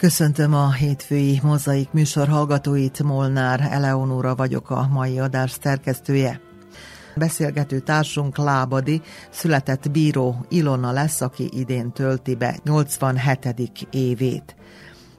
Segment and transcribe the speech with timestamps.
[0.00, 6.40] Köszöntöm a hétfői mozaik műsor hallgatóit, Molnár Eleonóra vagyok a mai adás szerkesztője.
[7.16, 13.88] Beszélgető társunk Lábadi született bíró Ilona lesz, aki idén tölti be 87.
[13.90, 14.56] évét.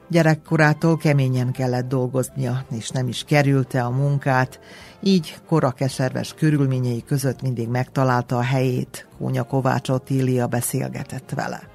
[0.08, 4.60] Gyerekkorától keményen kellett dolgoznia, és nem is kerülte a munkát,
[5.02, 9.06] így korakeserves körülményei között mindig megtalálta a helyét.
[9.18, 11.71] Kónya Kovács Otília beszélgetett vele.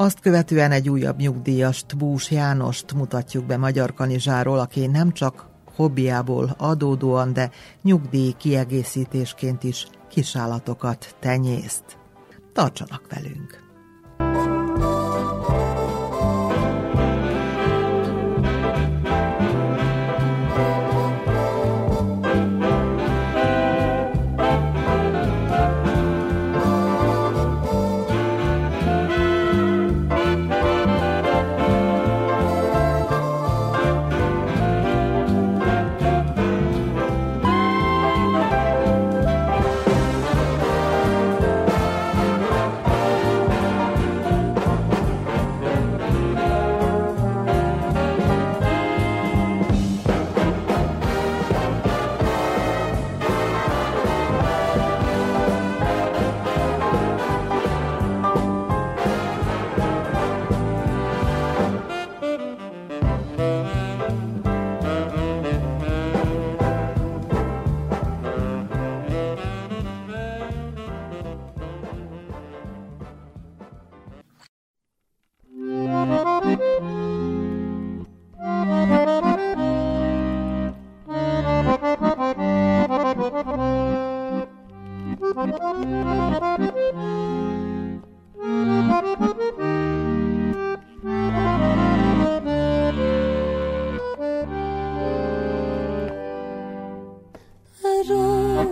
[0.00, 6.54] Azt követően egy újabb nyugdíjast, Bús Jánost mutatjuk be Magyar Kanizsáról, aki nem csak hobbiából
[6.58, 7.50] adódóan, de
[7.82, 11.84] nyugdíj kiegészítésként is kisállatokat tenyészt.
[12.52, 14.59] Tartsanak velünk!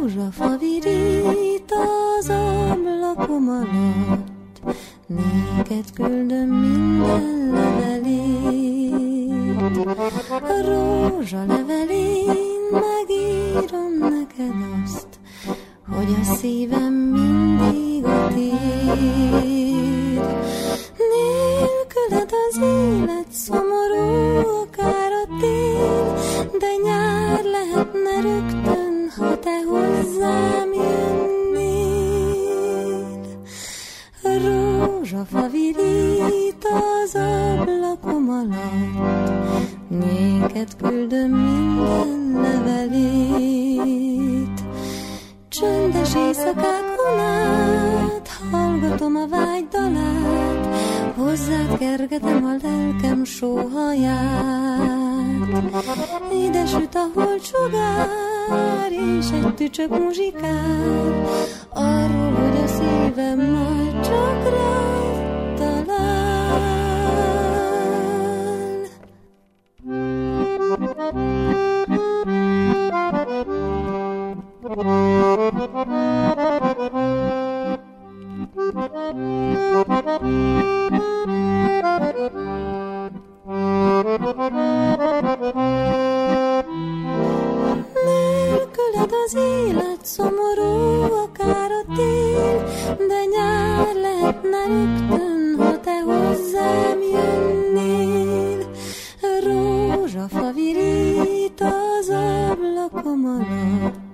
[0.01, 1.73] rózsafa virít
[2.19, 4.77] az ablakom alatt,
[5.07, 8.77] néked küldöm minden levelét.
[10.43, 12.37] A rózsa levelén
[12.71, 14.55] megírom neked
[14.85, 15.09] azt,
[15.97, 18.57] hogy a szívem mindig a tiéd.
[21.13, 26.15] Nélküled az élet szomorú, akár a tél,
[26.59, 28.58] de nyár lehetne rögtön.
[39.89, 43.49] Néked küldöm minden levelét.
[45.49, 50.67] Csöndes éjszakákon át hallgatom a vágy dalát,
[51.17, 54.79] hozzád kergetem a lelkem sóhaját.
[56.45, 61.25] Ide süt a holcsogár, és egy tücsök muzsikál,
[61.75, 64.78] arról, hogy a szívem már csak rád.
[74.79, 74.95] Nélküled
[89.25, 92.63] az élet szomorú, akár a tél,
[92.97, 98.71] de nyár lehetne rögtön, ha te hozzám jönnél.
[99.45, 104.08] Rózsafa virít az ablakom alatt,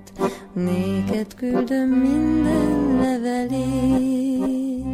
[0.55, 4.85] Néked küldöm minden levelét.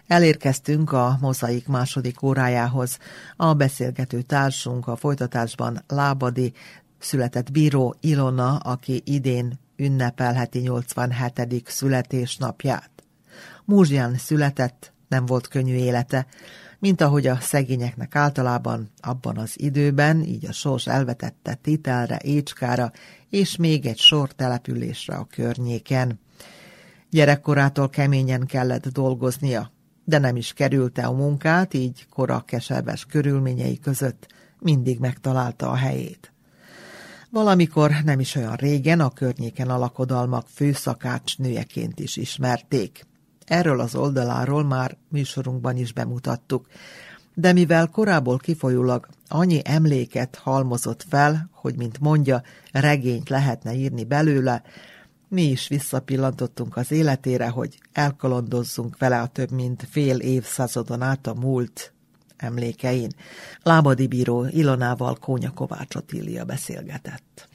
[0.08, 2.98] Elérkeztünk a mozaik második órájához.
[3.36, 6.54] A beszélgető társunk a folytatásban Lábadi,
[7.00, 11.64] született bíró Ilona, aki idén ünnepelheti 87.
[11.66, 12.90] születésnapját.
[13.66, 16.26] Múzsján született, nem volt könnyű élete,
[16.80, 22.92] mint ahogy a szegényeknek általában abban az időben, így a sors elvetette Titelre, Écskára
[23.30, 26.20] és még egy sor településre a környéken.
[27.10, 29.74] Gyerekkorától keményen kellett dolgoznia,
[30.06, 34.28] de nem is kerülte a munkát, így kora keserves körülményei között
[34.60, 36.34] mindig megtalálta a helyét.
[37.30, 43.06] Valamikor nem is olyan régen a környéken a lakodalmak főszakács nőjeként is ismerték.
[43.46, 46.68] Erről az oldaláról már műsorunkban is bemutattuk,
[47.34, 52.42] de mivel korából kifolyólag annyi emléket halmozott fel, hogy mint mondja,
[52.72, 54.64] regényt lehetne írni belőle,
[55.28, 61.34] mi is visszapillantottunk az életére, hogy elkalandozzunk vele a több mint fél évszázadon át a
[61.34, 61.94] múlt
[62.38, 63.12] emlékein.
[63.64, 67.48] Lábadi bíró Ilonával Kónya Kovács Otília beszélgetett.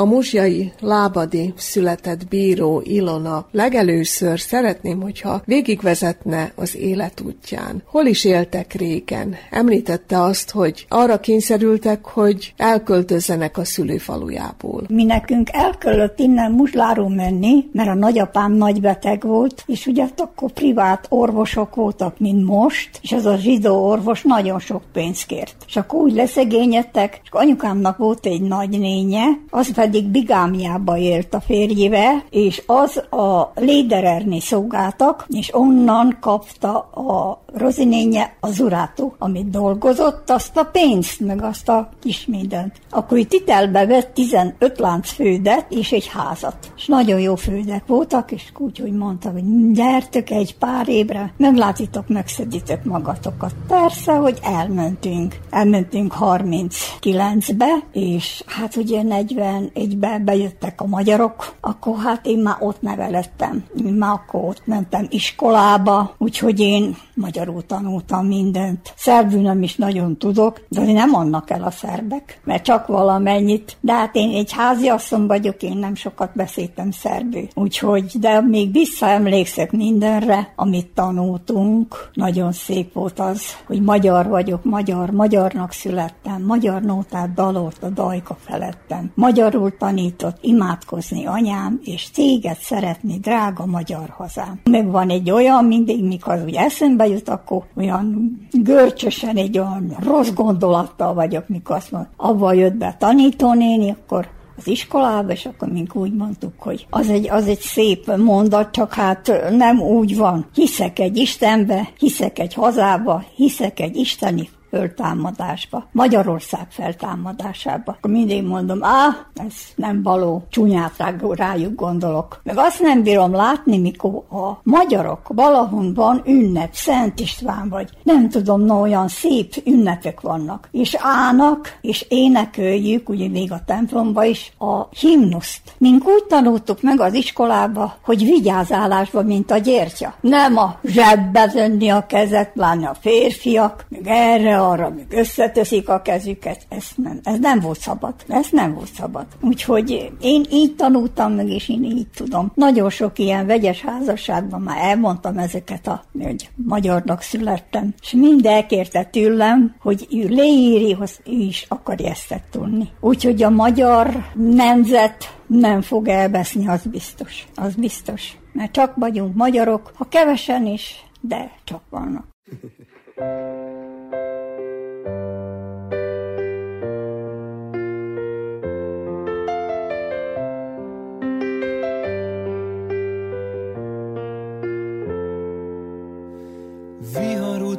[0.00, 7.82] A muzsjai lábadi született bíró Ilona legelőször szeretném, hogyha végigvezetne az életútján.
[7.86, 9.34] Hol is éltek régen?
[9.50, 14.84] Említette azt, hogy arra kényszerültek, hogy elköltözzenek a szülőfalujából.
[14.88, 20.06] Mi nekünk el kellett innen Muzsláról menni, mert a nagyapám nagy beteg volt, és ugye
[20.16, 25.56] akkor privát orvosok voltak, mint most, és az a zsidó orvos nagyon sok pénzt kért.
[25.66, 32.24] És akkor úgy leszegényedtek, és anyukámnak volt egy nagynénye, az pedig bigámiába élt a férjével,
[32.30, 40.56] és az a lédererni szolgáltak, és onnan kapta a rozinénye az urátó, amit dolgozott, azt
[40.56, 42.80] a pénzt, meg azt a kis mindent.
[42.90, 46.72] Akkor itt itelbe vett 15 lánc fődet és egy házat.
[46.76, 52.08] És nagyon jó fődek voltak, és úgy, hogy mondta, hogy gyertök egy pár évre, meglátitok,
[52.08, 53.54] megszeditek magatokat.
[53.68, 55.36] Persze, hogy elmentünk.
[55.50, 63.64] Elmentünk 39-be, és hát ugye 41-be bejöttek a magyarok, akkor hát én már ott nevelettem.
[63.86, 66.96] Én már akkor ott mentem iskolába, úgyhogy én
[67.40, 68.92] magyarul tanultam mindent.
[68.96, 73.76] Szerbül is nagyon tudok, de nem annak el a szerbek, mert csak valamennyit.
[73.80, 77.48] De hát én egy háziasszony vagyok, én nem sokat beszéltem szerbül.
[77.54, 82.10] Úgyhogy, de még visszaemlékszek mindenre, amit tanultunk.
[82.14, 88.36] Nagyon szép volt az, hogy magyar vagyok, magyar, magyarnak születtem, magyar nótát dalolt a dajka
[88.40, 89.10] felettem.
[89.14, 94.60] Magyarul tanított imádkozni anyám, és téged szeretni, drága magyar hazám.
[94.70, 100.30] Meg van egy olyan, mindig, mikor úgy eszembe jut, akkor olyan görcsösen egy olyan rossz
[100.30, 105.94] gondolattal vagyok, mikor azt mondom, abba jött be tanítónéni, akkor az iskolába, és akkor mink
[105.94, 110.46] úgy mondtuk, hogy az egy, az egy szép mondat, csak hát nem úgy van.
[110.54, 117.92] Hiszek egy Istenbe, hiszek egy hazába, hiszek egy isteni föltámadásba, Magyarország feltámadásába.
[117.92, 120.94] Akkor mindig mondom, á, ez nem való, csúnyát
[121.34, 122.40] rájuk gondolok.
[122.44, 128.28] Meg azt nem bírom látni, mikor a magyarok valahol van ünnep, Szent István vagy, nem
[128.28, 130.68] tudom, no, olyan szép ünnepek vannak.
[130.70, 135.60] És állnak, és éneköljük, ugye még a templomba is, a himnuszt.
[135.78, 140.14] Mink úgy tanultuk meg az iskolába, hogy vigyázálásba, mint a gyertya.
[140.20, 146.02] Nem a zsebbe venni a kezet, pláne a férfiak, meg erre arra még összeteszik a
[146.02, 148.14] kezüket, ez nem, ez nem volt szabad.
[148.28, 149.26] Ez nem volt szabad.
[149.40, 152.52] Úgyhogy én így tanultam meg, és én így tudom.
[152.54, 159.04] Nagyon sok ilyen vegyes házasságban már elmondtam ezeket, a, hogy magyarnak születtem, és mind elkérte
[159.04, 162.88] tőlem, hogy ő leíri, hogy ő is akarja ezt tudni.
[163.00, 167.46] Úgyhogy a magyar nemzet nem fog elbeszni, az biztos.
[167.54, 168.38] Az biztos.
[168.52, 172.24] Mert csak vagyunk magyarok, ha kevesen is, de csak vannak.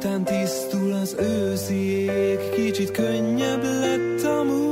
[0.02, 4.71] után tisztul az őszi ég, kicsit könnyebb lett a múlt.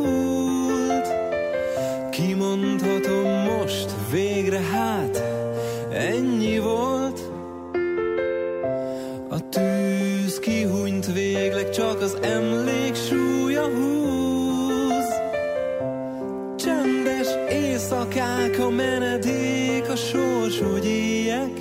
[18.60, 21.60] A menedék, a sors, hogy éjek.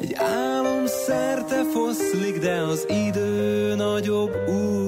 [0.00, 4.85] Egy álom szerte foszlik, de az idő nagyobb úr.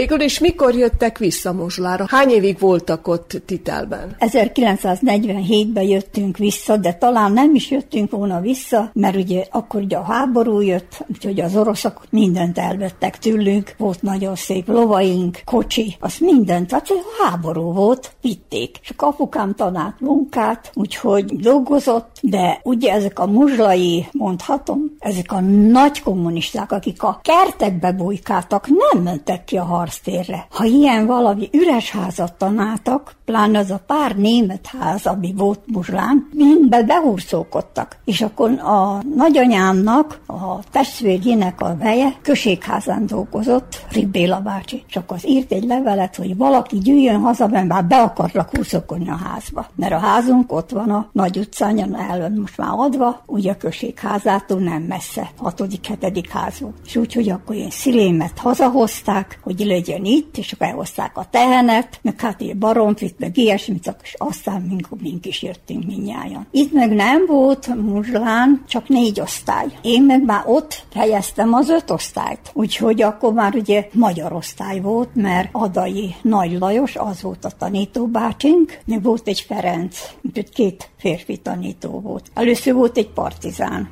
[0.00, 2.04] Végül is mikor jöttek vissza Mozslára?
[2.08, 4.16] Hány évig voltak ott Titelben?
[4.18, 10.02] 1947-ben jöttünk vissza, de talán nem is jöttünk volna vissza, mert ugye akkor ugye a
[10.02, 16.68] háború jött, úgyhogy az oroszok mindent elvettek tőlünk, volt nagyon szép lovaink, kocsi, az mindent,
[16.68, 18.78] tehát a háború volt, vitték.
[18.82, 25.40] És apukám tanált munkát, úgyhogy dolgozott, de ugye ezek a muzslai, mondhatom, ezek a
[25.70, 30.46] nagy kommunisták, akik a kertekbe bujkáltak, nem mentek ki a harctérre.
[30.50, 36.28] Ha ilyen valami üres házat tanáltak, pláne az a pár német ház, ami volt Muzslán,
[36.32, 37.96] mindbe behurcolkodtak.
[38.04, 44.84] És akkor a nagyanyámnak, a testvérjének a veje községházán dolgozott, Ribbéla bácsi.
[44.86, 49.20] Csak az írt egy levelet, hogy valaki gyűjjön haza, mert már be akarlak hurcolkodni a
[49.24, 49.66] házba.
[49.74, 54.58] Mert a házunk ott van a nagy utcán, el most már adva, ugye a községházától
[54.58, 56.74] nem messze, hatodik, hetedik ház volt.
[56.86, 62.20] És úgyhogy akkor én szilémet hazahozták, hogy legyen itt, és akkor elhozták a tehenet, meg
[62.20, 66.46] hát egy baromfit, meg ilyesmit, és aztán mink, mink is jöttünk minnyáján.
[66.50, 69.66] Itt meg nem volt Muzslán, csak négy osztály.
[69.82, 72.50] Én meg már ott fejeztem az öt osztályt.
[72.52, 78.78] Úgyhogy akkor már ugye magyar osztály volt, mert Adai Nagy Lajos, az volt a tanítóbácsink,
[78.84, 82.30] meg volt egy Ferenc, úgyhogy két férfi tanító volt.
[82.34, 83.88] Először volt egy partizán.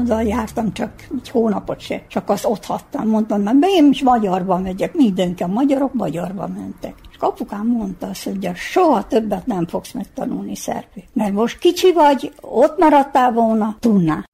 [0.00, 3.08] Oda jártam csak egy hónapot se, csak azt ott hattam.
[3.08, 6.94] Mondtam, mert én is magyarban megyek, mindenki a magyarok magyarba mentek.
[7.10, 11.04] És apukám mondta azt, hogy soha többet nem fogsz megtanulni szerpi.
[11.12, 14.24] Mert most kicsi vagy, ott maradtál volna, tudná.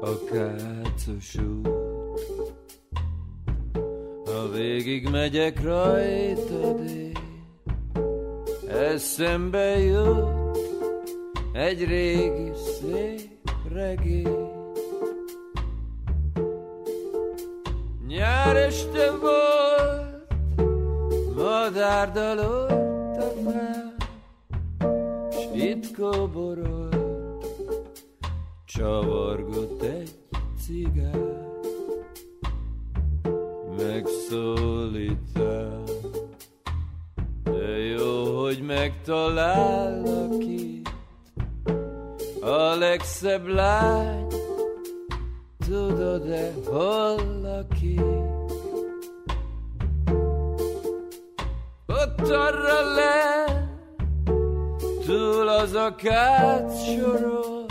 [0.00, 1.68] A kácos út,
[4.24, 7.16] ha végig megyek rajtad én,
[8.68, 10.42] eszembe jut
[11.52, 14.50] egy régi szép regény.
[18.06, 20.26] Nyár este volt,
[21.36, 23.94] madár dalott a fán,
[25.30, 26.96] s itt koborolt,
[28.64, 30.10] csavargott egy
[30.60, 31.40] cigány.
[33.76, 35.82] Megszólítál,
[37.44, 40.71] de jó, hogy megtalállak itt,
[42.42, 44.26] a legszebb lány,
[45.66, 48.00] tudod-e, hol lakik?
[51.86, 53.44] Ott arra le,
[55.06, 57.66] túl az akác soron,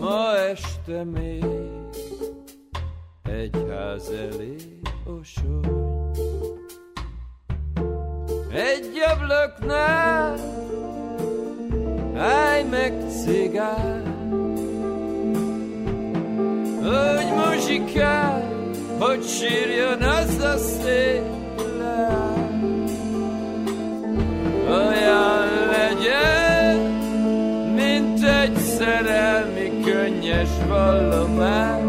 [0.00, 1.44] ma este még
[3.22, 4.56] egy ház elé
[5.04, 6.12] osony.
[8.50, 10.38] Egy ablaknál
[12.16, 14.02] állj meg cigár,
[16.82, 18.42] hogy muzsikál,
[18.98, 21.22] hogy sírjon az a szép
[24.68, 26.76] Olyan legyen,
[27.74, 31.83] mint egy szerelmi könnyes vallomás,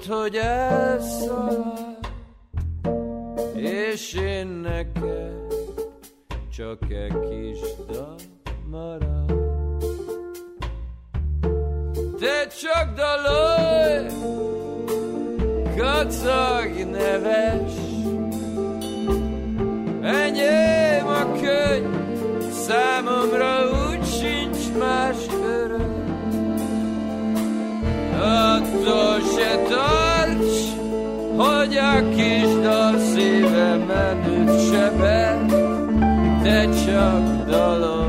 [0.00, 1.98] múlt, hogy elszalad,
[3.54, 5.54] és én neked
[6.56, 7.58] csak egy kis
[7.92, 8.14] dal
[8.70, 9.32] marad.
[12.18, 14.06] Te csak dalolj,
[15.76, 17.72] kacag neves,
[20.02, 25.29] enyém a könyv, számomra úgy sincs más
[28.72, 30.54] Attól se tarts,
[31.36, 35.46] hogy a kis dal szívemen üt sebet,
[36.42, 37.99] te csak dalolj,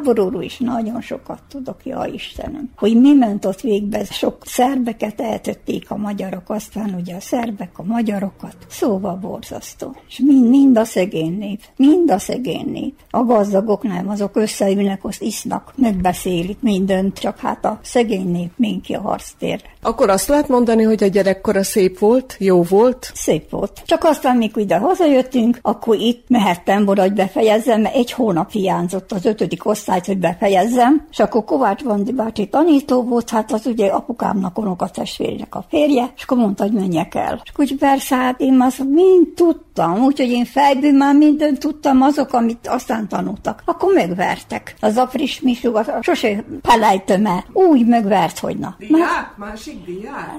[0.00, 2.70] Háborúról is nagyon sokat tudok, ja Istenem.
[2.76, 7.82] Hogy mi ment ott végbe, sok szerbeket eltötték a magyarok, aztán ugye a szerbek a
[7.82, 8.56] magyarokat.
[8.68, 9.96] Szóval borzasztó.
[10.08, 12.94] És mind, mind a szegény nép, mind a szegény nép.
[13.10, 18.94] A gazdagok nem, azok összeülnek, azt isznak, megbeszélik mindent, csak hát a szegény nép minki
[18.94, 19.68] a harctérre.
[19.82, 23.10] Akkor azt lehet mondani, hogy a gyerekkora szép volt, jó volt?
[23.14, 23.82] Szép volt.
[23.84, 29.12] Csak aztán, mikor ide hazajöttünk, akkor itt mehettem volna, hogy befejezzem, mert egy hónap hiányzott
[29.12, 33.86] az ötödik osztályt, hogy befejezzem, és akkor Kovács Bandi bácsi tanító volt, hát az ugye
[33.86, 37.40] apukámnak, unokatestvérének a férje, és akkor mondta, hogy menjek el.
[37.44, 42.32] És úgy persze, hát én azt mind tudtam, úgyhogy én fejből már mindent tudtam, azok,
[42.32, 43.62] amit aztán tanultak.
[43.64, 44.74] Akkor megvertek.
[44.80, 47.44] Az apris misugat, sose felejtem el.
[47.52, 48.76] Úgy megvert, hogy na.
[48.78, 49.34] Diák?
[49.36, 50.30] Másik diák?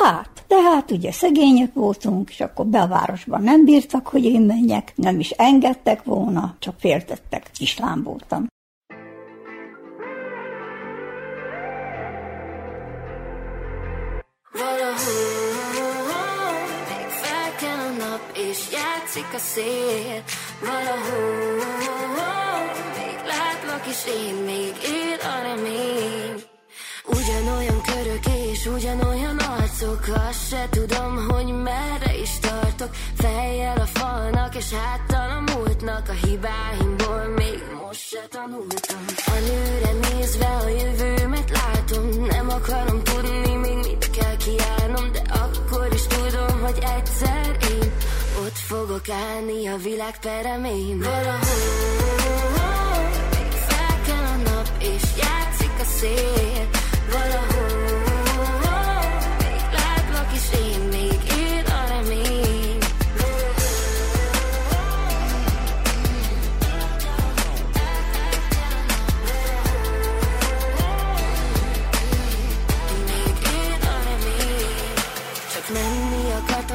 [0.00, 4.40] Hát, de hát ugye szegények voltunk, és akkor be a városban nem bírtak, hogy én
[4.40, 7.50] menjek, nem is engedtek volna, csak féltettek.
[7.58, 8.46] Kislám voltam.
[19.18, 20.22] Játszik a szél.
[20.60, 21.54] Valahol
[22.96, 26.42] még látlak, és én még él a remény.
[27.06, 34.54] Ugyanolyan körök és ugyanolyan arcok Azt se tudom, hogy merre is tartok Fejjel a falnak
[34.54, 41.50] és háttal a múltnak A hibáimból még most se tanultam A nőre nézve a jövőmet
[41.50, 47.67] látom Nem akarom tudni, még mit kell kiállnom De akkor is tudom, hogy egyszer
[48.68, 50.98] fogok állni a világ peremén.
[50.98, 51.38] Valahol
[53.68, 56.68] felkel a nap és játszik a szél.
[57.10, 57.98] Valahol
[59.38, 62.78] még látlak és én még él a remény.
[62.80, 63.46] A remény.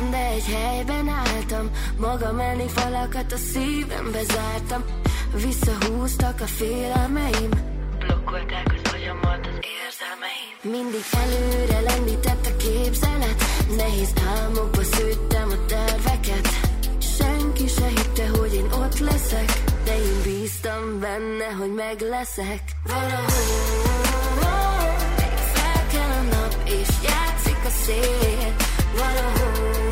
[0.09, 1.07] De egy helyben
[1.63, 4.83] álltam Magam elé falakat a szívembe zártam.
[5.33, 7.49] Visszahúztak a félelmeim.
[7.99, 10.55] Blokkolták az agyamat az érzelmeim.
[10.61, 13.43] Mindig előre lendített a képzelet.
[13.77, 16.47] Nehéz álmokba szőttem a terveket.
[17.17, 19.63] Senki se hitte, hogy én ott leszek.
[19.83, 22.61] De én bíztam benne, hogy meg leszek.
[22.83, 23.71] Valahol
[25.53, 28.55] fel kell a nap és játszik a szél.
[28.95, 29.82] Valahol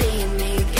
[0.00, 0.73] látlak is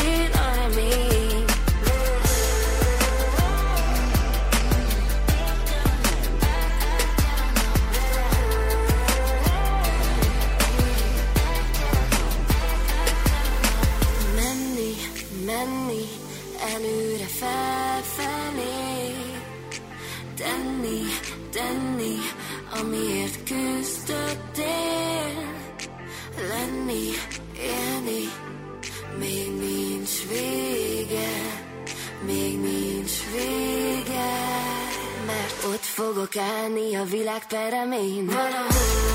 [35.67, 39.15] ott fogok állni a világ peremén Valahol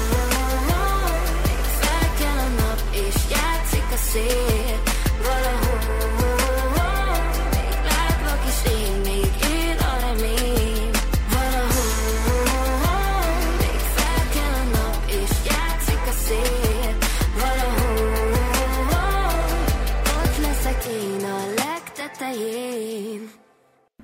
[1.81, 4.81] fel kell a nap és játszik a szél.
[5.21, 5.79] Valahol
[7.51, 10.13] még látlak is én, még él a
[11.31, 11.89] Valahol
[13.57, 16.97] még fel kell nap és játszik a szél.
[17.39, 18.31] Valahol
[20.21, 23.29] ott leszek én a legtetején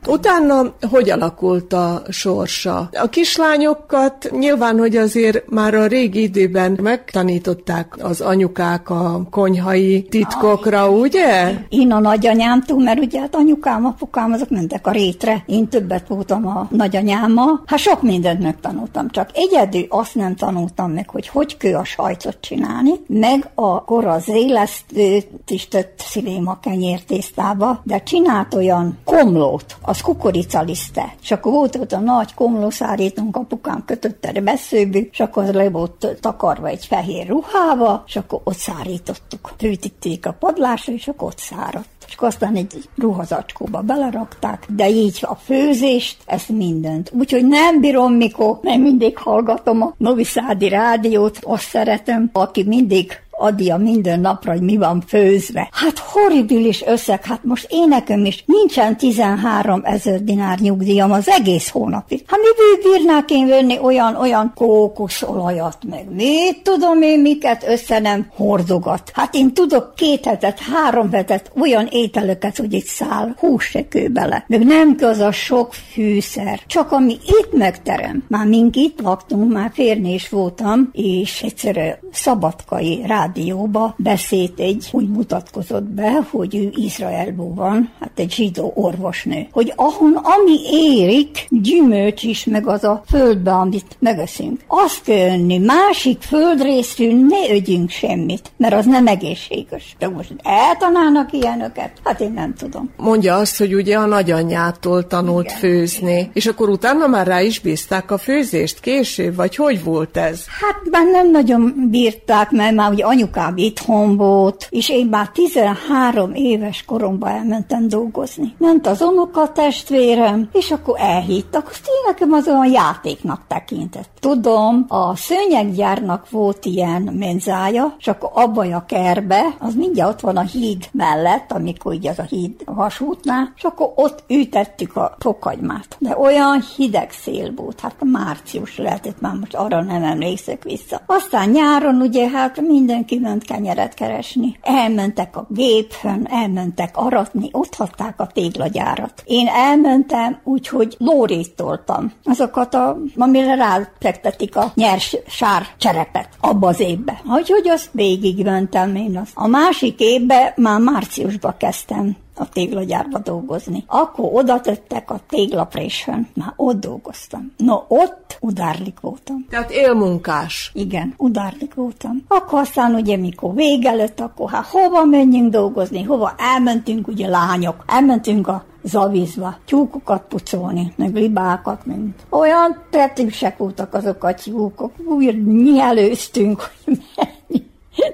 [0.07, 2.89] Utána hogy alakult a sorsa?
[2.91, 10.89] A kislányokat nyilván, hogy azért már a régi időben megtanították az anyukák a konyhai titkokra,
[10.89, 11.53] ugye?
[11.69, 15.43] Én a nagyanyámtól, mert ugye hát anyukám, apukám, azok mentek a rétre.
[15.45, 17.63] Én többet voltam a nagyanyámmal.
[17.65, 22.37] Hát sok mindent megtanultam, csak egyedül azt nem tanultam meg, hogy hogy kell a sajtot
[22.39, 31.15] csinálni, meg akkor az élesztőt is tött sziléma kenyértésztába, de csinált olyan komlót, az kukoricaliszte.
[31.21, 36.17] És akkor volt ott a nagy komlószárítunk, apukám kötött erre beszőbű, és akkor le volt
[36.21, 39.53] takarva egy fehér ruhába, és akkor ott szárítottuk.
[39.57, 45.35] Fűtíték a padlásra, és akkor ott száradt és aztán egy ruhazacskóba belerakták, de így a
[45.35, 47.11] főzést, ezt mindent.
[47.13, 53.77] Úgyhogy nem bírom, mikor, mert mindig hallgatom a Noviszádi rádiót, azt szeretem, aki mindig adja
[53.77, 55.69] minden napra, hogy mi van főzve.
[55.71, 61.69] Hát horribilis összeg, hát most én nekem is nincsen 13 ezer dinár nyugdíjam az egész
[61.69, 62.23] hónapig.
[62.27, 68.27] Hát miből bírnák én venni olyan, olyan kókuszolajat, meg mit tudom én, miket össze nem
[68.35, 69.11] hordogat.
[69.13, 73.77] Hát én tudok két hetet, három hetet olyan ételeket, hogy itt száll hús
[74.11, 74.45] bele.
[74.47, 78.23] Meg nem az a sok fűszer, csak ami itt megterem.
[78.27, 85.83] Már mink itt laktunk, már férnés voltam, és egyszer szabadkai rádióba beszélt egy, úgy mutatkozott
[85.83, 92.45] be, hogy ő Izraelból van, hát egy zsidó orvosnő, hogy ahon ami érik, gyümölcs is,
[92.45, 98.73] meg az a földbe, amit megeszünk, azt kell önni, másik földrészről ne ögyünk semmit, mert
[98.73, 99.95] az nem egészséges.
[99.99, 101.91] De most eltanálnak ilyenöket?
[102.03, 102.89] Hát én nem tudom.
[102.97, 105.57] Mondja azt, hogy ugye a nagyanyjától tanult Igen.
[105.57, 110.45] főzni, és akkor utána már rá is bízták a főzést később, vagy hogy volt ez?
[110.61, 116.33] Hát már nem nagyon bírták, mert már ugye anyukám itthon volt, és én már 13
[116.33, 118.55] éves koromban elmentem dolgozni.
[118.57, 121.67] Ment az unoka testvérem, és akkor elhittak.
[121.69, 124.09] Azt én nekem az olyan játéknak tekintett.
[124.19, 130.41] Tudom, a szőnyeggyárnak volt ilyen menzája, akkor abba a kerbe, az mindjárt ott van a
[130.41, 135.95] híd mellett, amikor így az a híd vasútnál, és akkor ott ütettük a fokagymát.
[135.99, 141.01] De olyan hideg szél volt, hát március lehetett, már most arra nem emlékszek vissza.
[141.05, 142.61] Aztán nyáron ugye hát
[143.09, 144.57] mindenki ment kenyeret keresni.
[144.61, 149.23] Elmentek a géphön, elmentek aratni, ott hatták a téglagyárat.
[149.25, 152.11] Én elmentem úgy, hogy lórét toltam.
[152.23, 157.21] Azokat, a, amire ráfektetik a nyers sár cserepet abba az évbe.
[157.25, 159.17] Úgyhogy azt végigmentem én.
[159.17, 159.31] Azt.
[159.33, 163.83] A másik évben már márciusban kezdtem a téglagyárba dolgozni.
[163.87, 166.27] Akkor oda tettek a téglaprésön.
[166.33, 167.51] Már ott dolgoztam.
[167.57, 169.45] No, ott udárlik voltam.
[169.49, 170.71] Tehát élmunkás.
[170.73, 172.23] Igen, udárlik voltam.
[172.27, 177.83] Akkor aztán ugye mikor vége lett, akkor hát hova menjünk dolgozni, hova elmentünk ugye lányok,
[177.87, 185.45] elmentünk a zavizva, tyúkokat pucolni, meg libákat, meg olyan tetűsek voltak azok a tyúkok, úgy
[185.73, 187.65] nyelőztünk, hogy mennyi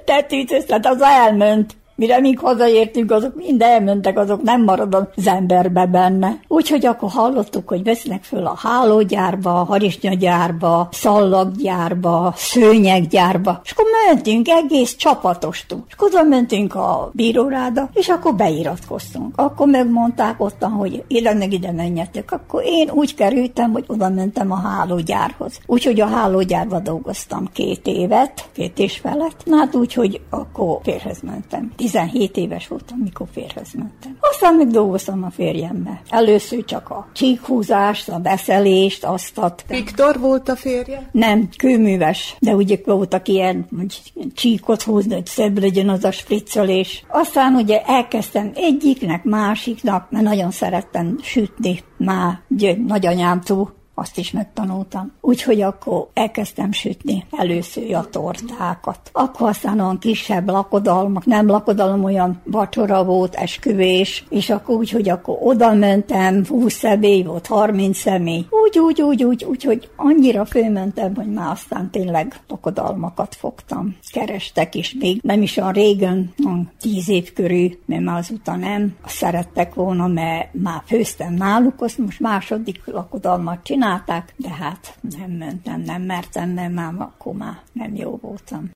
[0.05, 1.79] tetűt, tehát az elment.
[1.95, 6.39] Mire még hazaértünk, azok mind elmentek, azok nem marad az emberbe benne.
[6.47, 14.47] Úgyhogy akkor hallottuk, hogy vesznek föl a hálógyárba, a harisnyagyárba, szallaggyárba, szőnyeggyárba, és akkor mentünk,
[14.47, 15.83] egész csapatostunk.
[15.87, 19.37] És akkor mentünk a bíróráda, és akkor beiratkoztunk.
[19.37, 22.31] Akkor megmondták ottan, hogy ide meg ide menjetek.
[22.31, 25.59] Akkor én úgy kerültem, hogy oda mentem a hálógyárhoz.
[25.65, 29.41] Úgyhogy a hálógyárba dolgoztam két évet, két és felett.
[29.45, 31.71] Na hát úgy, hogy akkor férhez mentem.
[31.91, 34.17] 17 éves voltam, mikor férhez mentem.
[34.19, 36.01] Aztán még dolgoztam a férjemmel.
[36.09, 39.77] Először csak a csíkhúzást, a beszelést, azt adtam.
[39.77, 41.09] Viktor volt a férje?
[41.11, 44.01] Nem, kőműves, de ugye voltak ilyen, hogy
[44.35, 47.03] csíkot húzni, hogy szebb legyen az a spriccelés.
[47.07, 52.39] Aztán ugye elkezdtem egyiknek, másiknak, mert nagyon szerettem sütni már
[52.87, 55.11] nagyanyámtól, azt is megtanultam.
[55.21, 58.99] Úgyhogy akkor elkezdtem sütni először a tortákat.
[59.11, 65.09] Akkor aztán olyan kisebb lakodalmak, nem lakodalom, olyan vacsora volt, esküvés, és akkor úgy, hogy
[65.09, 68.45] akkor oda mentem, 20 személy volt, 30 személy.
[68.49, 73.95] Úgy, úgy, úgy, úgy, úgy, hogy annyira fölmentem, hogy már aztán tényleg lakodalmakat fogtam.
[74.11, 76.33] Kerestek is még, nem is olyan régen,
[76.79, 78.95] tíz év körül, mert már azután nem.
[79.05, 85.31] Szerettek volna, mert már főztem náluk, azt most második lakodalmat csinál, csinálták, de hát nem
[85.31, 88.69] mentem, nem mertem, mert már akkor már nem jó voltam.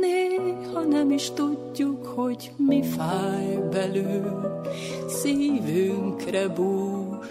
[0.00, 4.62] Néha nem is tudjuk, hogy mi fáj belül,
[5.08, 7.26] szívünkre bús,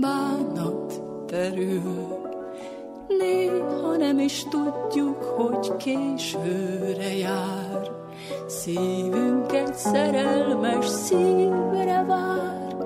[0.00, 2.23] bánat terül.
[3.08, 7.90] Néha nem is tudjuk, hogy későre jár.
[8.46, 12.76] Szívünk egy szerelmes szívre vár.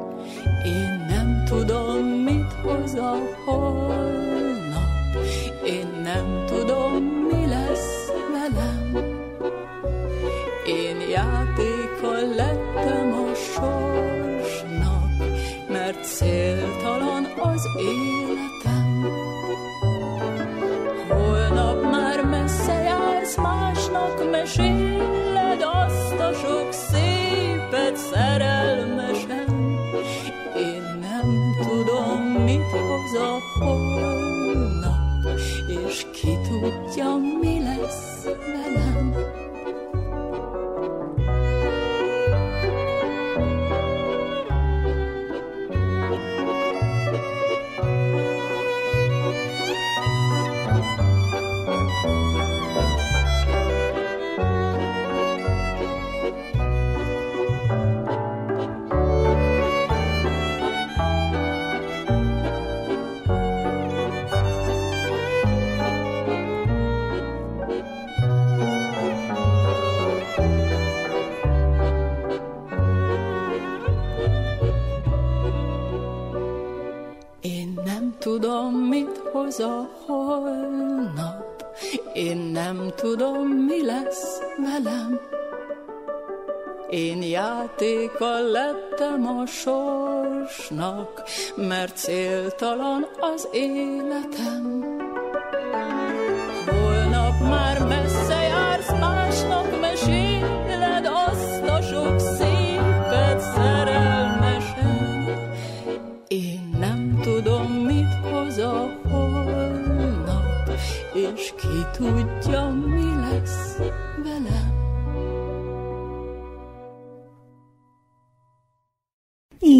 [0.65, 5.17] Én nem tudom, mit hoz a holnap.
[5.65, 9.07] Én nem tudom, mi lesz velem.
[10.67, 15.11] Én játéka lettem a sorsnak,
[15.69, 18.18] mert céltalan az életem.
[87.69, 91.23] Játéka lettem a sorsnak,
[91.57, 94.97] mert céltalan az életem.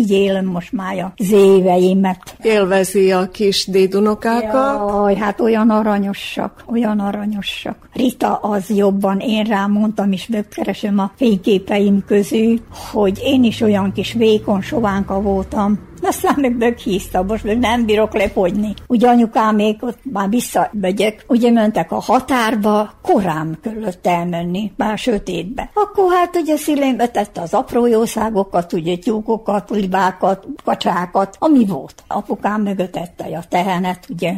[0.09, 2.37] Így élem most már az éveimet.
[2.43, 4.91] Élvezi a kis dédunokákat?
[4.91, 7.89] Jaj, hát olyan aranyosak, olyan aranyosak.
[7.93, 12.59] Rita az jobban, én rám mondtam, és megkeresem a fényképeim közül,
[12.93, 18.15] hogy én is olyan kis vékony sovánka voltam, aztán meg meghízta, most meg nem bírok
[18.15, 18.75] lefogyni.
[18.87, 19.09] Ugye
[19.53, 25.71] még ott már visszamegyek, ugye mentek a határba, korán kellett elmenni, már sötétbe.
[25.75, 32.03] Akkor hát ugye szilénbe tette az apró jószágokat, ugye tyúkokat, libákat, kacsákat, ami volt.
[32.07, 34.33] Apukám mögötette a tehenet, ugye,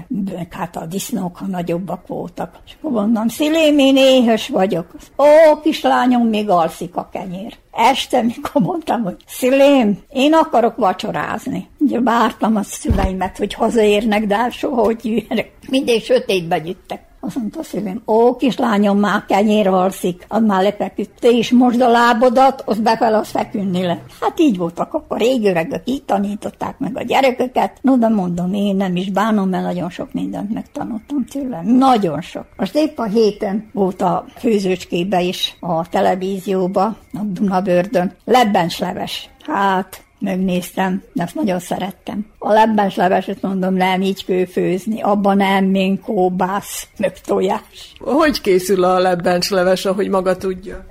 [0.51, 2.59] hát a disznók, ha nagyobbak voltak.
[2.67, 4.87] És akkor mondom, szilém, én éhes vagyok.
[5.17, 7.59] Ó, kislányom, még alszik a kenyér.
[7.83, 11.69] Este, mikor mondtam, hogy Szilém, én akarok vacsorázni.
[11.79, 15.53] Ugye vártam a szüleimet, hogy hazaérnek, de hát soha, hogy jöjjenek.
[15.69, 17.10] Mindig sötétbe gyűjtek.
[17.23, 21.21] A Azt mondta szívem, ó, kislányom, már kenyér alszik, az már lefeküdt.
[21.21, 24.03] Te is most a lábodat, az befel az feküdni le.
[24.21, 27.79] Hát így voltak akkor régi öregek, így tanították meg a gyerekeket.
[27.81, 31.63] No, de mondom, én nem is bánom, mert nagyon sok mindent megtanultam tőle.
[31.65, 32.47] Nagyon sok.
[32.57, 39.31] Most épp a héten volt a főzőcskébe is, a televízióba, a Dunabördön, leves.
[39.47, 42.27] Hát, megnéztem, de azt nagyon szerettem.
[42.43, 47.95] A lebbes leveset mondom, nem így főzni, abban nem mint kóbász, meg tojás.
[47.99, 50.85] Hogy készül a lebbens leves, ahogy maga tudja?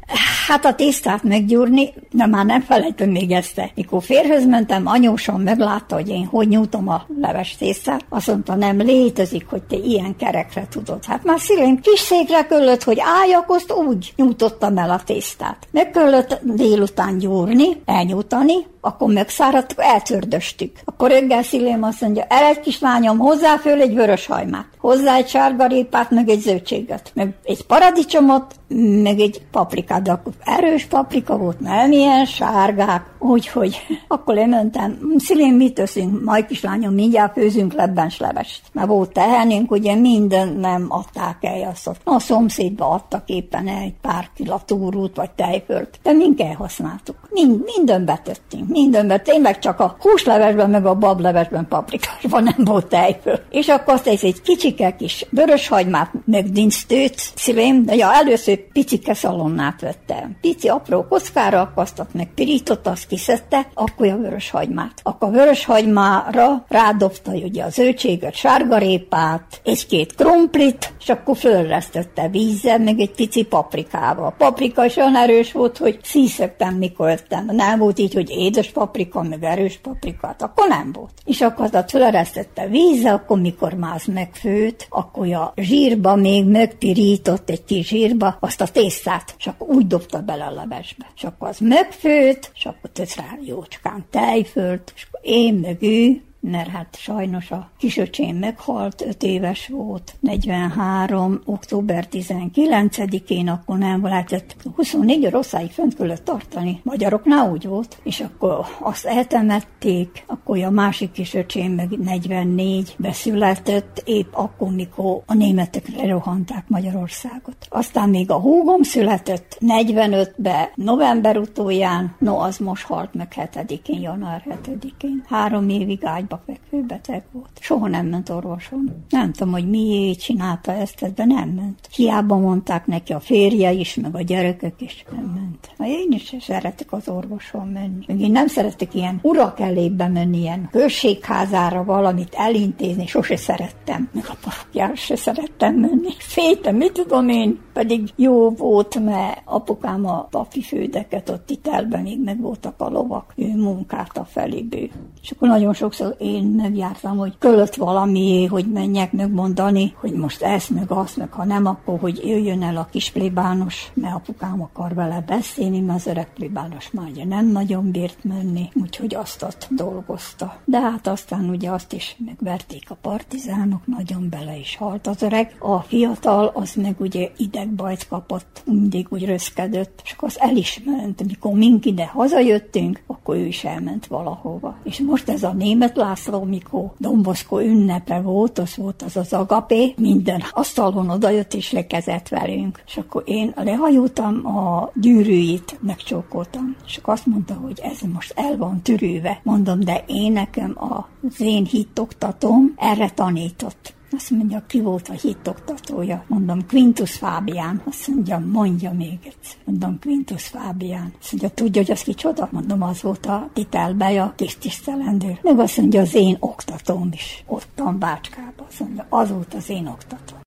[0.48, 3.72] Hát a tésztát meggyúrni, de már nem felejtem még ezt.
[3.76, 8.06] Mikor férhez mentem, anyósom meglátta, hogy én hogy nyújtom a leves tésztát.
[8.10, 11.06] Azt mondta, nem létezik, hogy te ilyen kerekre tudod.
[11.06, 15.68] Hát már szívem kis székre köllött, hogy álljak, azt úgy nyújtottam el a tésztát.
[15.72, 20.72] Meg kellett délután gyúrni, elnyújtani, akkor megszáradt, eltördöstük.
[20.86, 25.28] Akkor reggel szilém azt mondja, el egy kislányom, hozzá föl egy vörös hajmát, hozzá egy
[25.28, 28.56] sárgarépát, meg egy zöldséget, meg egy paradicsomot,
[29.04, 35.54] meg egy paprikát, de akkor erős paprika volt, nem ilyen sárgák, úgyhogy akkor lementem, szilén
[35.54, 38.62] mit teszünk, majd kislányom, mindjárt főzünk lebbens levest.
[38.74, 42.00] Mert volt tehenünk, ugye minden nem adták el azt.
[42.04, 47.16] A szomszédba adtak éppen egy pár kilatúrút, vagy tejfölt, de mink elhasználtuk.
[47.30, 50.96] Mind, minden betettünk, mindenben, tényleg csak a húslevesben, meg a
[51.32, 53.40] bablevesben, paprikásban nem volt tejföl.
[53.50, 59.82] És akkor azt egy kicsike kis vöröshagymát, meg dincstőt, szívém, de ja, először picike szalonnát
[59.82, 60.38] vettem.
[60.42, 65.00] Pici apró kockára akasztott, meg pirított, azt kiszedte, akkor a vöröshagymát.
[65.04, 73.00] Akkor a vöröshagymára rádobta ugye a zöldséget, sárgarépát, egy-két krumplit, és akkor fölresztette vízzel, meg
[73.00, 74.26] egy pici paprikával.
[74.26, 77.46] A paprika is olyan erős volt, hogy szíszögtem, mikor ettem.
[77.52, 81.19] Nem volt így, hogy édes paprika, meg erős paprikát, akkor nem volt.
[81.26, 87.64] És akkor azt fölresztette vízzel, akkor mikor máz megfőtt, akkor a zsírba még megpirított egy
[87.64, 91.06] kis zsírba azt a tésztát, és akkor úgy dobta bele a levesbe.
[91.16, 96.22] És akkor az megfőtt, és akkor tesz rá jócskán tejfölt, és akkor én meg ő
[96.40, 101.42] mert hát sajnos a kisöcsém meghalt, 5 éves volt, 43.
[101.46, 106.80] október 19-én, akkor nem lehetett 24 rosszáig fönt kellett tartani.
[106.84, 114.34] Magyaroknál úgy volt, és akkor azt eltemették, akkor a másik kisöcsém meg 44 beszületett, épp
[114.34, 117.56] akkor, mikor a németek lerohanták Magyarországot.
[117.70, 124.44] Aztán még a húgom született 45-be, november utóján, no, az most halt meg 7-én, január
[124.64, 125.24] 7-én.
[125.28, 127.50] Három évig ágy ágyba fekvő beteg volt.
[127.60, 129.06] Soha nem ment orvoson.
[129.10, 131.80] Nem tudom, hogy miért csinálta ezt, de nem ment.
[131.96, 135.72] Hiába mondták neki a férje is, meg a gyerekek is, nem ment.
[135.78, 138.04] Na, én is szeretek az orvoson menni.
[138.08, 144.10] Még én nem szeretek ilyen urak elé bemenni, ilyen községházára valamit elintézni, sose szerettem.
[144.14, 146.14] Meg a parokjára se szerettem menni.
[146.18, 152.24] Féltem, mit tudom én, pedig jó volt, mert apukám a papi fődeket ott itelben még
[152.24, 154.90] meg voltak a lovak, ő munkát a felébő.
[155.22, 160.70] És akkor nagyon sokszor én megjártam, hogy kölött valami, hogy menjek megmondani, hogy most ezt,
[160.70, 164.94] meg azt, meg ha nem, akkor hogy jöjjön el a kis plébános, mert apukám akar
[164.94, 169.68] vele beszélni, mert az öreg plébános már ugye nem nagyon bírt menni, úgyhogy azt ott
[169.70, 170.56] dolgozta.
[170.66, 175.56] De hát aztán ugye azt is megverték a partizánok, nagyon bele is halt az öreg.
[175.60, 177.30] A fiatal az meg ugye
[177.70, 181.24] idegbajt kapott, mindig úgy röszkedett, és akkor az el is ment.
[181.28, 184.78] Mikor mink ide hazajöttünk, akkor ő is elment valahova.
[184.84, 189.94] És most ez a német László Mikó Domboszko ünnepe volt, az volt az az agapé,
[189.98, 192.84] minden asztalon odajött és lekezett velünk.
[192.86, 196.76] És akkor én lehajultam, a gyűrűit megcsókoltam.
[196.86, 199.40] És akkor azt mondta, hogy ez most el van tűrőve.
[199.44, 203.98] Mondom, de én nekem az én hitoktatom erre tanított.
[204.12, 206.24] Azt mondja, ki volt a hitoktatója?
[206.28, 207.82] Mondom, Quintus Fábián.
[207.86, 209.58] Azt mondja, mondja még egyszer.
[209.66, 211.14] Mondom, Quintus Fábián.
[211.20, 212.50] Azt mondja, tudja, hogy az kicsoda?
[212.52, 215.40] Mondom, az volt a titelbe a kis tisztelendő.
[215.42, 217.44] Meg azt mondja, az én oktatóm is.
[217.48, 218.66] Ottan Bácskában.
[218.70, 220.40] Azt mondja, az volt az én oktatóm.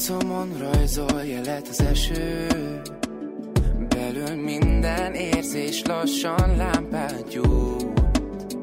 [0.00, 2.46] Arcomon rajzol jelet az eső.
[3.88, 8.56] Belül minden érzés lassan lámpát gyújt.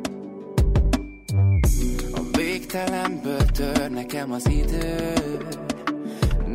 [2.14, 5.14] A végtelenből tör nekem az idő.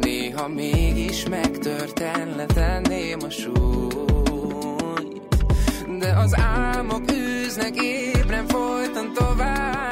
[0.00, 3.62] Néha mégis megtörten letenném a súlyt.
[5.98, 9.91] De az álmok űznek ébren folyton tovább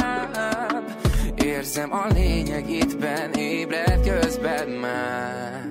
[1.57, 5.69] Érzem a lényeg itt ben ébred közben már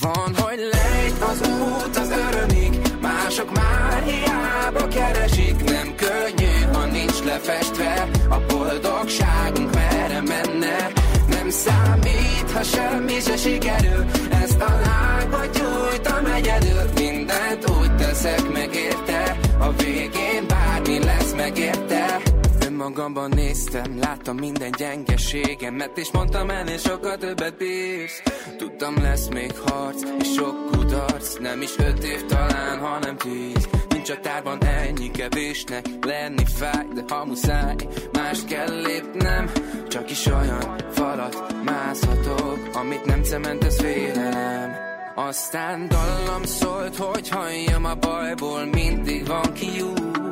[0.00, 5.64] Van, hogy lejt az út az örömig, mások már hiába keresik.
[5.64, 10.92] Nem könnyű, ha nincs lefestve, a boldogságunk merre menne.
[11.28, 14.04] Nem számít, ha semmi se sikerül,
[14.42, 16.82] ezt a lábat gyújtam egyedül.
[16.94, 22.37] Mindent úgy teszek meg érte, a végén bármi lesz megérte.
[22.78, 28.22] Önmagamban néztem, láttam minden gyengeségemet És mondtam ennél sokkal többet bírsz
[28.56, 33.68] Tudtam lesz még harc, és sok kudarc Nem is öt év talán, hanem tíz.
[33.88, 37.76] Nincs a tárban ennyi kevésnek Lenni fáj, de ha muszáj
[38.12, 39.50] Más kell lépnem.
[39.88, 44.70] Csak is olyan falat mászhatok Amit nem cement, ez félelem.
[45.14, 50.27] Aztán dallam szólt, hogy halljam a bajból, mindig van kiút.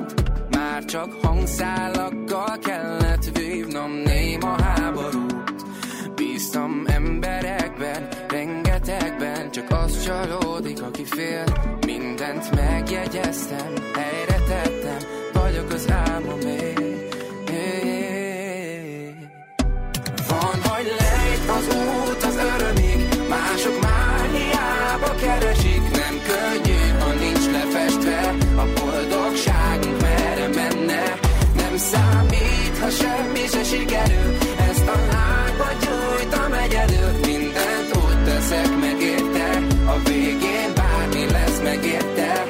[0.77, 5.65] Már csak hangszálakkal kellett vívnom néma háborút.
[6.15, 11.45] Bíztam emberekben, rengetegben, csak az csalódik, aki fél.
[11.87, 14.99] Mindent megjegyeztem, helyre tettem,
[15.33, 16.73] vagyok az álmomé.
[20.29, 25.76] Van, hogy lejt az út az örömig, mások már hiába keresik,
[33.01, 34.37] semmi se sikerül,
[34.71, 39.49] ezt a lángba gyújtam egyedül, mindent úgy teszek megérte,
[39.87, 42.49] a végén bármi lesz megérte.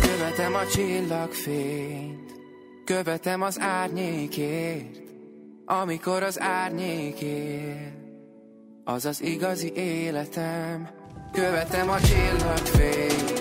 [0.00, 2.32] Követem a csillagfényt,
[2.84, 5.00] követem az árnyékért,
[5.64, 8.01] amikor az árnyék ér,
[8.84, 10.88] az az igazi életem.
[11.32, 13.40] Követem a csillagfényt,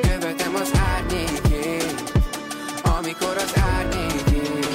[0.00, 2.12] követem az árnyékért,
[2.98, 4.66] amikor az árnyék ér,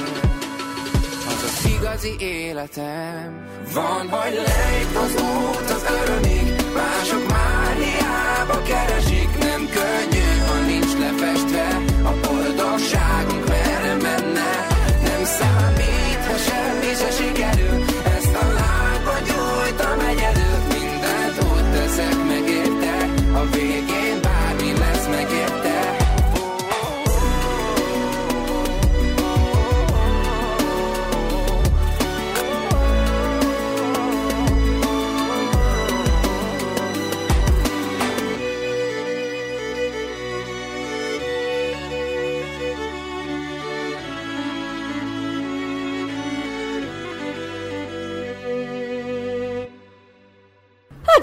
[1.26, 3.46] az az igazi életem.
[3.74, 9.15] Van, hogy lejt az út az örömig, mások már hiába keresik,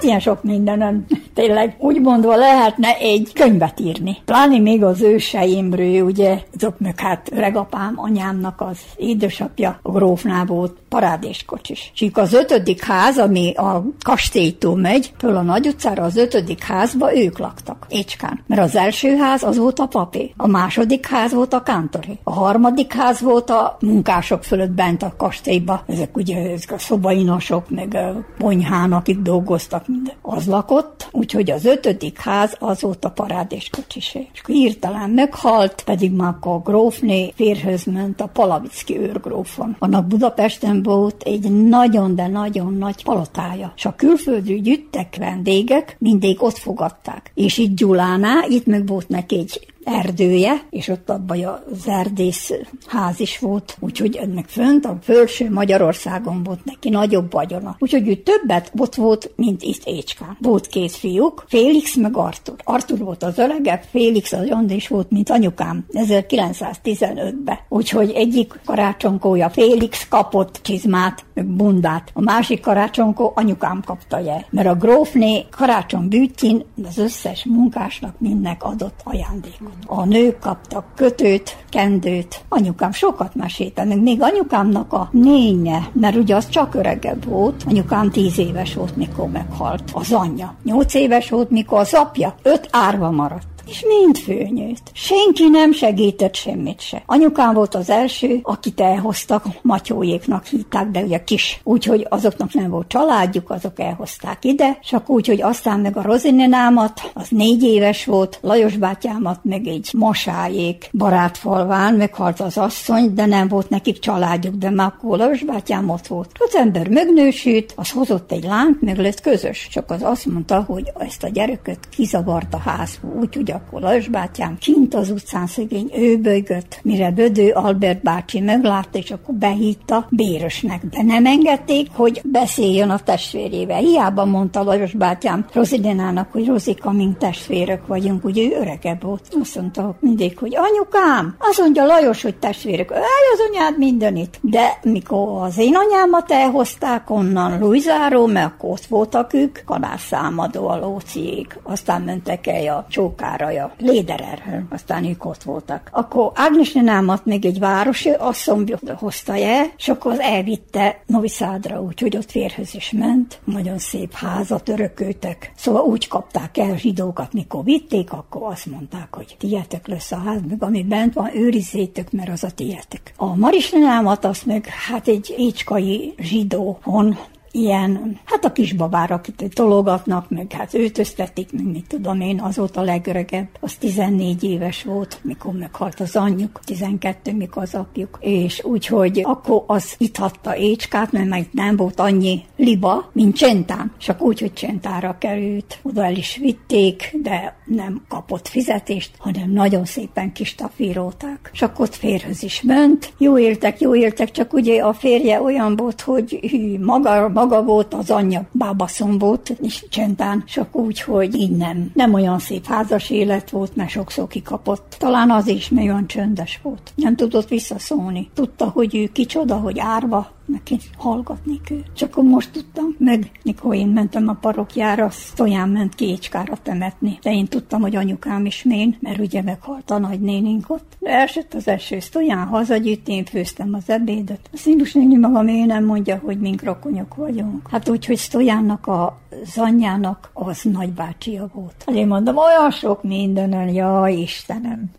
[0.04, 4.18] ilyen sok mindenen tényleg úgy mondva lehetne egy könyvet írni.
[4.26, 10.78] Pláne még az őseimről, ugye, azok meg hát öregapám, anyámnak az édesapja, a grófnál volt
[10.90, 11.92] parádéskocsis.
[11.96, 17.18] És az ötödik ház, ami a kastélytól megy, föl a nagy utcára az ötödik házba
[17.18, 18.44] ők laktak, Écskán.
[18.48, 22.34] Mert az első ház az volt a papé, a második ház volt a kántori, a
[22.34, 27.94] harmadik ház volt a munkások fölött bent a kastélyba, ezek ugye ezek a szobainosok, meg
[27.94, 30.14] a konyhán, akik dolgoztak, minden.
[30.22, 34.28] Az lakott, úgyhogy az ötödik ház az volt a parádéskocsisé.
[34.34, 39.76] És hirtelen meghalt, pedig már akkor a grófné férhöz ment a Palavicki őrgrófon.
[39.80, 43.74] Annak Budapesten volt egy nagyon, de nagyon nagy palotája.
[43.76, 47.32] És a külföldről jöttek vendégek, mindig ott fogadták.
[47.34, 52.52] És itt Gyulánál, itt meg volt neki egy erdője, és ott abban az erdész
[52.88, 57.76] ház is volt, úgyhogy ennek fönt, a felső Magyarországon volt neki nagyobb vagyona.
[57.80, 60.38] Úgyhogy ő többet ott volt, mint itt Écskán.
[60.42, 62.56] Volt két fiúk, Félix meg Artur.
[62.64, 67.60] Artur volt az öregebb, Félix az olyan is volt, mint anyukám 1915-ben.
[67.70, 72.12] Úgyhogy egyik karácsonkója Félix kapott csizmát, meg bundát.
[72.14, 74.46] A másik karácsonkó anyukám kapta je.
[74.50, 79.73] Mert a grófné karácsony bűtjén az összes munkásnak mindnek adott ajándékot.
[79.88, 82.44] A nők kaptak kötőt, kendőt.
[82.50, 87.64] Anyukám sokat mesélte, meg még anyukámnak a nénye, mert ugye az csak öregebb volt.
[87.68, 89.84] Anyukám tíz éves volt, mikor meghalt.
[89.94, 90.56] Az anyja.
[90.64, 92.36] Nyolc éves volt, mikor az apja.
[92.42, 94.92] Öt árva maradt és mind főnyőtt.
[94.94, 97.04] Senki nem segített semmit se.
[97.06, 101.60] Anyukám volt az első, akit elhoztak, matyójéknak hitták, de ugye kis.
[101.64, 107.12] Úgyhogy azoknak nem volt családjuk, azok elhozták ide, csak úgy, hogy aztán meg a Rozininámat,
[107.14, 113.48] az négy éves volt, Lajos bátyámat meg egy masájék barátfalván, meghalt az asszony, de nem
[113.48, 116.30] volt nekik családjuk, de már akkor Lajos bátyám ott volt.
[116.40, 119.68] Az ember megnősült, az hozott egy lányt, meg lett közös.
[119.72, 124.58] Csak az azt mondta, hogy ezt a gyereket kizavart a házból, úgyhogy akkor Lajos bátyám
[124.60, 130.86] kint az utcán szegény ő bőgött, mire Bödő Albert bácsi meglátta, és akkor behitta Bérösnek.
[130.86, 133.80] De nem engedték, hogy beszéljön a testvérével.
[133.80, 139.28] Hiába mondta Lajos bátyám Rozidenának, hogy Rozika, mint testvérek vagyunk, ugye ő öregebb volt.
[139.42, 142.92] Azt mondta mindig, hogy anyukám, azt mondja Lajos, hogy testvérek.
[142.92, 143.02] Elj
[143.34, 144.40] az anyád mindenit.
[144.42, 150.78] De mikor az én anyámat elhozták onnan Luizáról, mert akkor ott voltak ők, kanászámadó a
[150.78, 155.90] lóciék, aztán mentek el a csókára, a Lédererről, aztán ők ott voltak.
[155.92, 162.32] Akkor Ágnes nenámat még egy városi asszony hozta el, és akkor elvitte Noviszádra, úgyhogy ott
[162.32, 163.40] férhez is ment.
[163.44, 165.52] Nagyon szép házat örököltek.
[165.56, 170.40] Szóval úgy kapták el zsidókat, mikor vitték, akkor azt mondták, hogy tietek lesz a ház,
[170.50, 173.14] meg ami bent van, őrizzétek, mert az a tietek.
[173.18, 177.18] A Maris nenámat azt meg, hát egy écskai zsidóhon
[177.56, 179.22] ilyen, hát a kisbabára
[179.54, 184.84] tologatnak, meg hát öltöztetik, meg mit tudom én, az volt a legöregebb, az 14 éves
[184.84, 191.12] volt, mikor meghalt az anyjuk, 12, mikor az apjuk, és úgyhogy akkor az ithatta écskát,
[191.12, 196.06] mert meg nem volt annyi liba, mint Csentán, és akkor úgy, hogy Csentára került, oda
[196.06, 201.50] el is vitték, de nem kapott fizetést, hanem nagyon szépen kis tafírolták.
[201.54, 205.76] És akkor ott férhez is ment, jó éltek, jó éltek, csak ugye a férje olyan
[205.76, 211.36] volt, hogy hű, maga, maga volt, az anyja bábaszon volt, és csendán, csak úgy, hogy
[211.36, 211.92] így nem.
[211.94, 214.96] Nem olyan szép házas élet volt, mert sokszor kikapott.
[215.00, 216.94] Talán az is, mert olyan csöndes volt.
[216.96, 218.30] Nem tudott visszaszólni.
[218.34, 221.84] Tudta, hogy ő kicsoda, hogy árva, neki hallgatni ő.
[221.94, 227.18] Csak akkor most tudtam meg, mikor én mentem a parokjára, Sztoján ment Kécskára temetni.
[227.22, 230.96] De én tudtam, hogy anyukám is mén, mert ugye meghalt a nagynénink ott.
[231.00, 234.50] De elsőtt az első Sztoján hazagyűjt, én főztem az ebédet.
[234.54, 237.68] A színus néni maga én nem mondja, hogy mink rokonyok vagyunk.
[237.70, 239.22] Hát úgy, hogy Sztojánnak a
[239.56, 241.84] anyjának az nagybácsia volt.
[241.86, 244.92] Hát én mondom, olyan sok mindenen, jaj Istenem.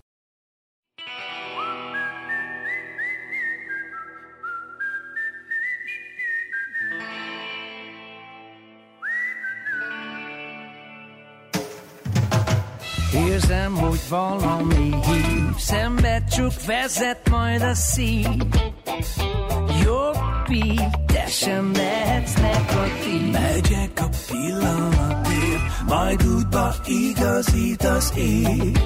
[13.34, 18.26] Érzem, hogy valami hív, szembe csak vezet majd a szív.
[19.82, 23.30] Jobbi, te sem lehetsz negatív.
[23.32, 28.78] Megyek a pillanatért, majd útba igazít az ég.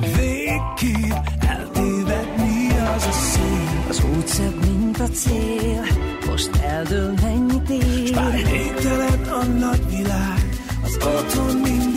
[0.00, 3.84] Végképp eltéved mi az a szél.
[3.88, 5.84] Az út szebb, mint a cél,
[6.26, 8.06] most eldől mennyi tér.
[8.06, 10.48] S bár a nagy világ,
[10.84, 11.95] az otthon talál.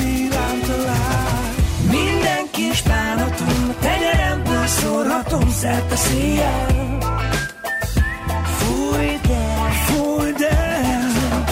[2.20, 6.98] Minden kis bánatom, tenyeremből szórhatom szerte széjjel.
[8.58, 11.44] Fújj el, Fújd el,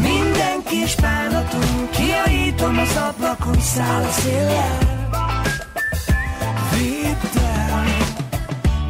[0.00, 4.78] minden kis bánatom, kiajítom az ablakon, száll a széllel.
[6.70, 7.84] vidd el,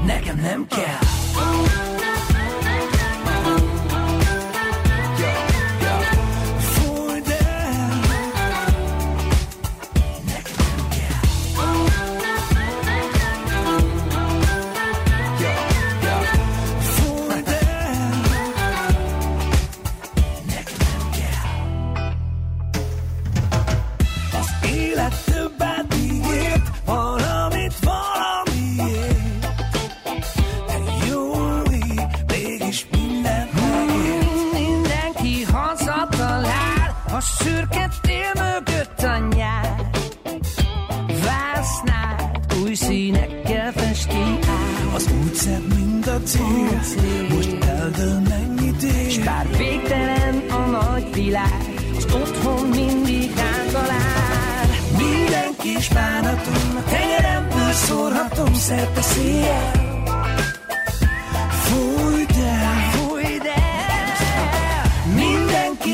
[0.06, 1.89] Nekem nem kell.
[37.20, 39.90] A szürke tél mögött a nyár.
[41.24, 44.94] Vásznát új színekkel festi át.
[44.94, 46.80] Az út szebb, mint a cél,
[47.34, 48.72] most eldől mennyi
[49.08, 49.24] S tér.
[49.24, 51.64] bár végtelen a nagy világ,
[51.96, 54.66] az otthon mindig ránk talál.
[54.96, 59.89] Minden kis bánatom, a tenyeremből szórhatom szerte széjjel.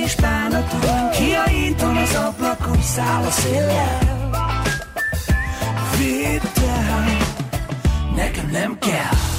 [0.07, 3.99] Kis bánatom, kiajítom az ablakon, száll a széllel.
[5.99, 7.17] Vidd el,
[8.17, 9.36] nekem nem kell.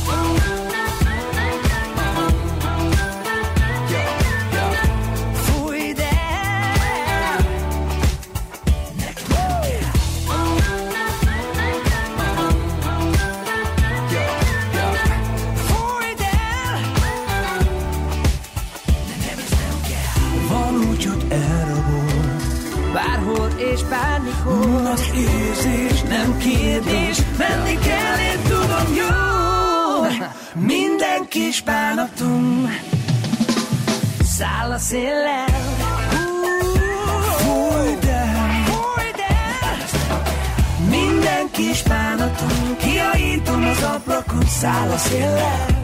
[24.47, 30.05] Bármikor Az érzés nem kérdés, menni kell, én tudom jó.
[30.65, 32.69] Minden kis bánatom,
[34.23, 35.45] Száll a széllel.
[37.37, 39.57] Fújd el, Fújd el
[41.51, 45.76] kis bánatom Kiajítom az ablakon, száll a széllel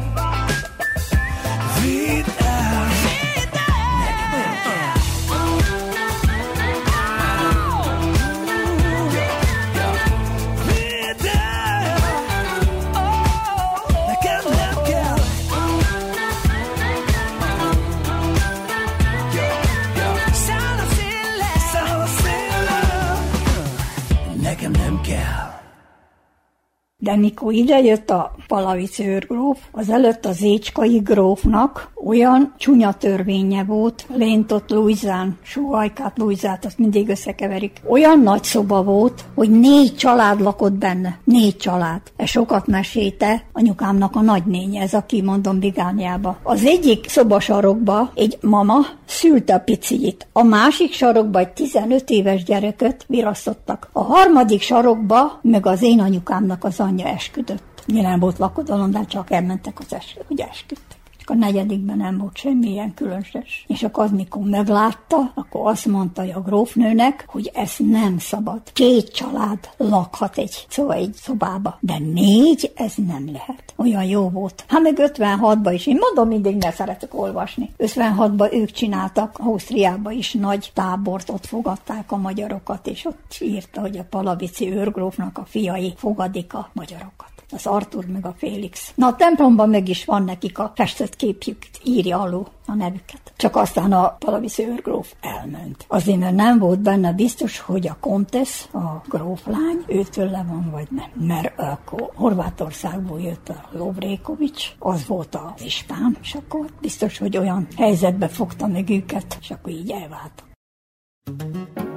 [27.04, 34.06] De mikor idejött a Palavici őrgróf, az előtt az Écskai grófnak olyan csúnya törvénye volt,
[34.16, 37.82] Léntot Luizán, Sóhajkát Luizát, azt mindig összekeverik.
[37.88, 41.18] Olyan nagy szoba volt, hogy négy család lakott benne.
[41.24, 42.01] Négy család.
[42.16, 46.38] Ez sokat mesélte anyukámnak a nagynénye, ez aki mondom Bigániába.
[46.43, 50.28] Az egyik szobasarokba egy mama szülte a picit.
[50.34, 53.89] A másik sarokba egy 15 éves gyereket virasztottak.
[53.91, 57.72] A harmadik sarokba meg az én anyukámnak az anyja esküdött.
[57.88, 61.01] Ugye nem volt lakodalom, de csak elmentek az eskü, hogy esküdtek.
[61.25, 63.65] Csak a negyedikben nem volt semmilyen különös.
[63.67, 68.61] És akkor az, mikor meglátta, akkor azt mondta a grófnőnek, hogy ez nem szabad.
[68.73, 73.73] Két család lakhat egy, szóval egy szobába, de négy, ez nem lehet.
[73.75, 74.65] Olyan jó volt.
[74.67, 77.71] Hát meg 56-ban is, én mondom mindig, ne szeretek olvasni.
[77.77, 83.97] 56-ban ők csináltak, Ausztriába is nagy tábort, ott fogadták a magyarokat, és ott írta, hogy
[83.97, 88.91] a Palavici őrgrófnak a fiai fogadik a magyarokat az Artur meg a Félix.
[88.95, 93.34] Na a templomban meg is van nekik a festett képjük, írja alul a nevüket.
[93.36, 95.86] Csak aztán a Palavici őrgróf elment.
[95.88, 100.88] Azért, mert nem volt benne biztos, hogy a kontesz, a gróflány, őtől le van, vagy
[100.89, 101.28] nem.
[101.28, 107.68] Mert akkor Horvátországból jött a Lovrékovics, az volt az ispán, és akkor biztos, hogy olyan
[107.78, 110.45] helyzetbe fogta meg őket, és akkor így elváltak.
[111.38, 111.93] Nincsen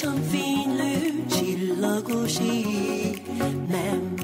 [0.00, 3.22] hamisan fénylő csillagos ég,
[3.68, 4.14] nem,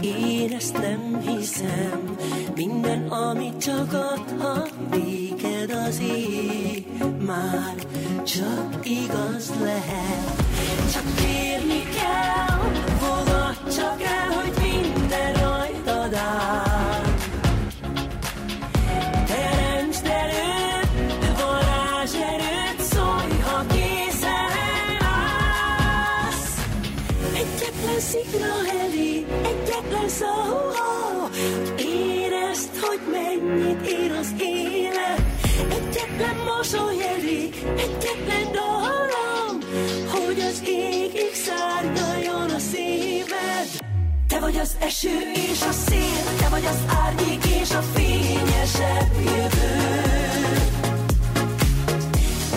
[0.00, 2.16] én ezt nem hiszem.
[2.56, 6.86] Minden, amit csak adhat néked az ég,
[7.26, 7.74] már
[8.24, 10.42] csak igaz lehet.
[10.92, 14.61] Csak kérni kell, fogad csak el, hogy
[30.18, 30.34] szó,
[31.78, 35.22] érezd, hogy mennyit ér az élet.
[35.70, 39.54] Egyetlen mosoly elé, egyetlen dallam,
[40.10, 43.68] hogy az égig szárnyaljon a szíved.
[44.28, 49.74] Te vagy az eső és a szél, te vagy az árnyék és a fényesebb jövő.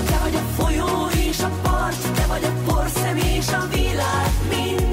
[0.05, 4.84] Te vagy a folyó és a part, te vagy a porszem és a világ mindenség.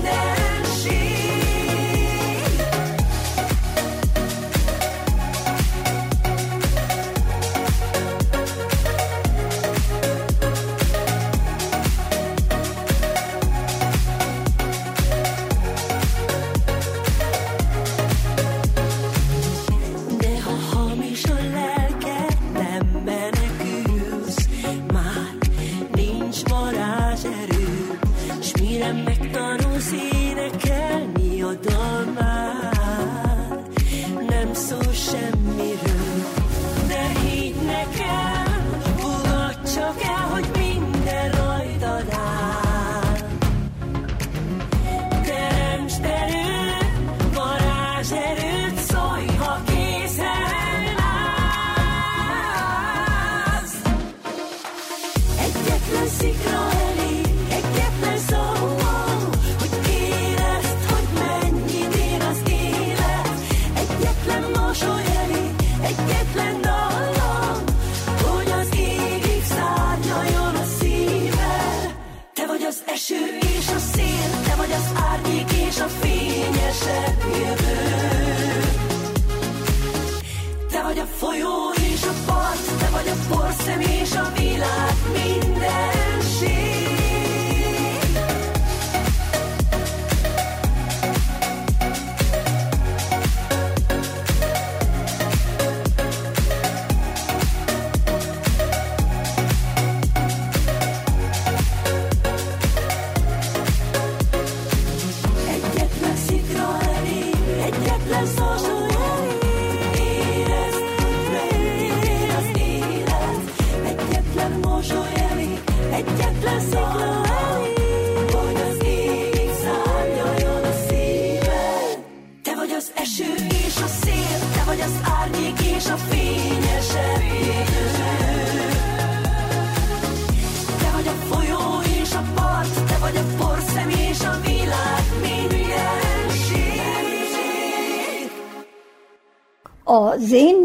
[80.95, 84.92] Vagy a folyó és a part, te vagy a porszem és a világ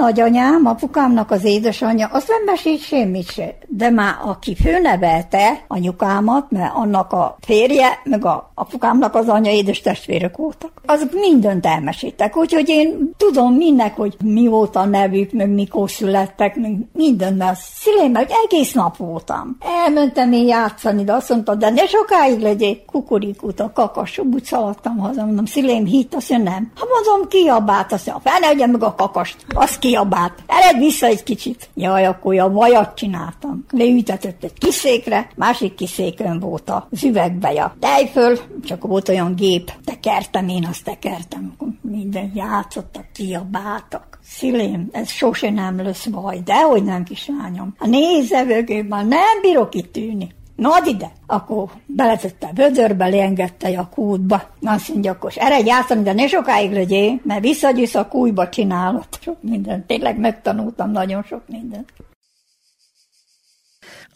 [0.07, 3.57] nagyanyám, apukámnak az édesanyja, azt nem mesélt semmit se.
[3.77, 9.81] De már aki főnevelte anyukámat, mert annak a férje, meg a apukámnak az anyja édes
[9.81, 12.37] testvérek voltak, azok mindent elmeséltek.
[12.37, 17.59] Úgyhogy én tudom mindnek, hogy mi volt a nevük, meg mikor születtek, meg minden, mert
[17.59, 19.57] szülém, meg egész nap voltam.
[19.83, 24.97] Elmentem én játszani, de azt mondta, de ne sokáig legyél kukorikút a kakas, úgy szaladtam
[24.97, 26.71] haza, mondom, szülém hitt, azt mondja, nem.
[26.75, 30.33] Ha mondom, kiabált, azt mondja, fel meg a kakast, azt kiabált.
[30.47, 31.69] Ered vissza egy kicsit.
[31.73, 33.65] Jaj, akkor a vajat csináltam.
[33.71, 37.75] Leütetett egy kiszékre, másik kiszékön volt az üvegbeja.
[37.79, 41.55] Tej föl, csak volt olyan gép, tekertem, én azt tekertem.
[41.81, 44.19] Minden játszottak, kiabáltak.
[44.23, 47.75] Szilém, ez sose nem lesz baj, dehogy nem, kislányom.
[47.77, 48.45] A nézze
[48.87, 50.35] már nem bírok itt ülni.
[50.61, 51.11] Add ide!
[51.27, 54.41] Akkor beletette a vödörbe, leengedte a kútba.
[54.61, 59.07] Azt mondja, akkor eredj játszani, de ne sokáig legyél, mert visszagyűsz a kújba csinálod.
[59.21, 59.85] Sok mindent.
[59.85, 61.93] Tényleg megtanultam nagyon sok mindent.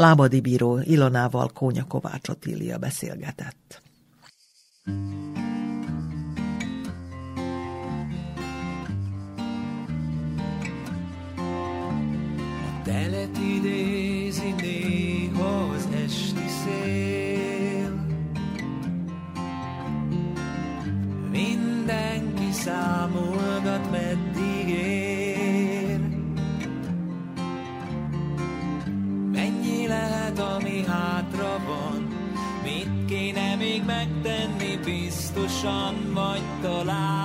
[0.02, 3.82] Lábadi bíró Ilonával Kónya Kovács Otília beszélgetett.
[4.86, 5.61] A
[35.62, 37.21] biztosan, vagy talán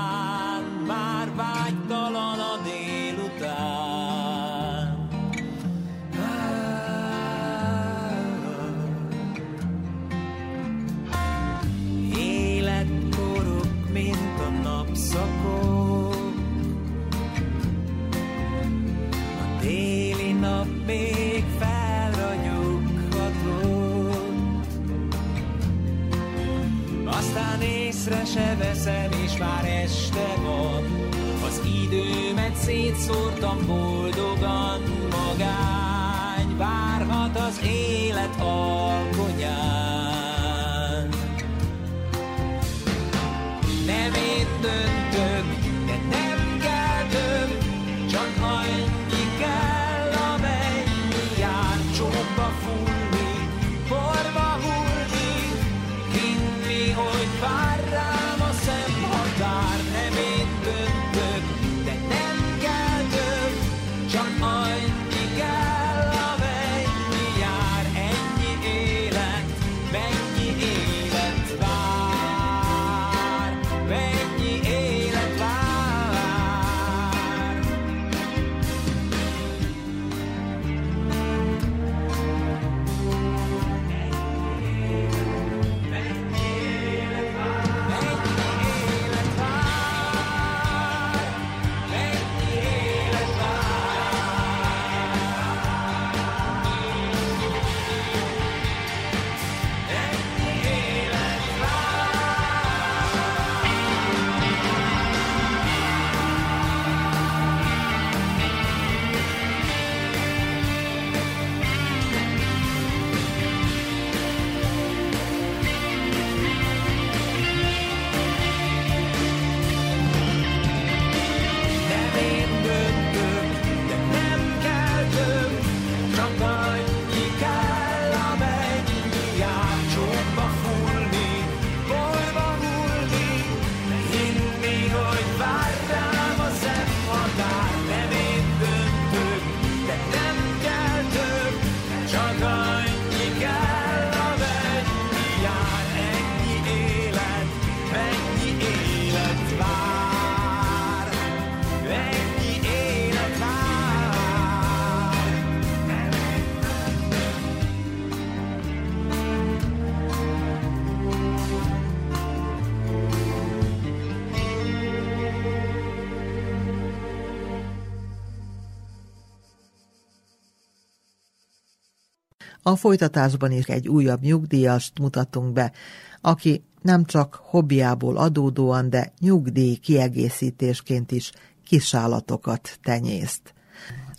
[172.67, 175.73] A folytatásban is egy újabb nyugdíjast mutatunk be,
[176.21, 181.33] aki nem csak hobbiából adódóan, de nyugdíj kiegészítésként is
[181.64, 183.55] kisállatokat tenyészt.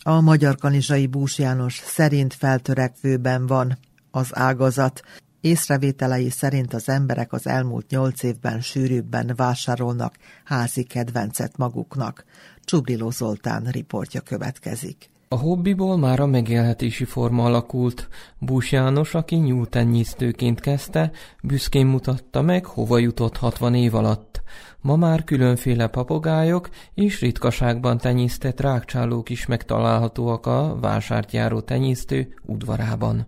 [0.04, 3.78] A Magyar Kanizsai Bús János szerint feltörekvőben van
[4.12, 5.02] az ágazat,
[5.42, 12.26] Észrevételei szerint az emberek az elmúlt nyolc évben sűrűbben vásárolnak házi kedvencet maguknak.
[12.64, 15.10] Csubrilo Zoltán riportja következik.
[15.30, 18.08] A hobbiból már a megélhetési forma alakult.
[18.38, 21.12] Bús János, aki nyúltenyésztőként kezdte,
[21.44, 24.42] büszkén mutatta meg, hova jutott 60 év alatt.
[24.82, 33.28] Ma már különféle papagájok és ritkaságban tenyésztett rákcsálók is megtalálhatóak a vásártyáró tenyésztő udvarában.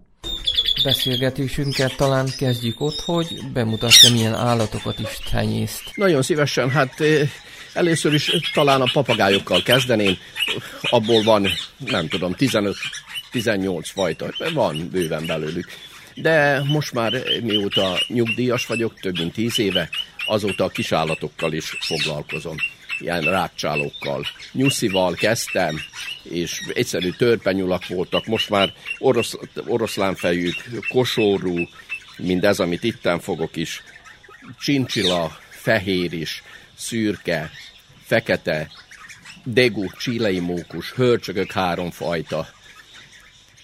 [0.84, 5.91] Beszélgetésünket talán kezdjük ott, hogy bemutassa, milyen állatokat is tenyészt.
[5.95, 7.30] Nagyon szívesen, hát eh,
[7.74, 10.17] először is talán a papagájokkal kezdeném.
[10.82, 11.47] Abból van,
[11.78, 15.67] nem tudom, 15-18 fajta, van bőven belőlük.
[16.15, 19.89] De most már mióta nyugdíjas vagyok, több mint 10 éve,
[20.26, 22.55] azóta a kisállatokkal is foglalkozom
[22.99, 24.26] ilyen rákcsálókkal.
[24.51, 25.80] Nyuszival kezdtem,
[26.24, 29.36] és egyszerű törpenyulak voltak, most már orosz,
[29.67, 30.55] oroszlánfejük,
[30.88, 31.67] kosórú,
[32.17, 33.84] mindez, amit itten fogok is,
[34.59, 36.43] csincsila, fehér is,
[36.80, 37.51] szürke,
[38.05, 38.71] fekete,
[39.43, 42.47] degu, csilei mókus, hörcsögök három fajta.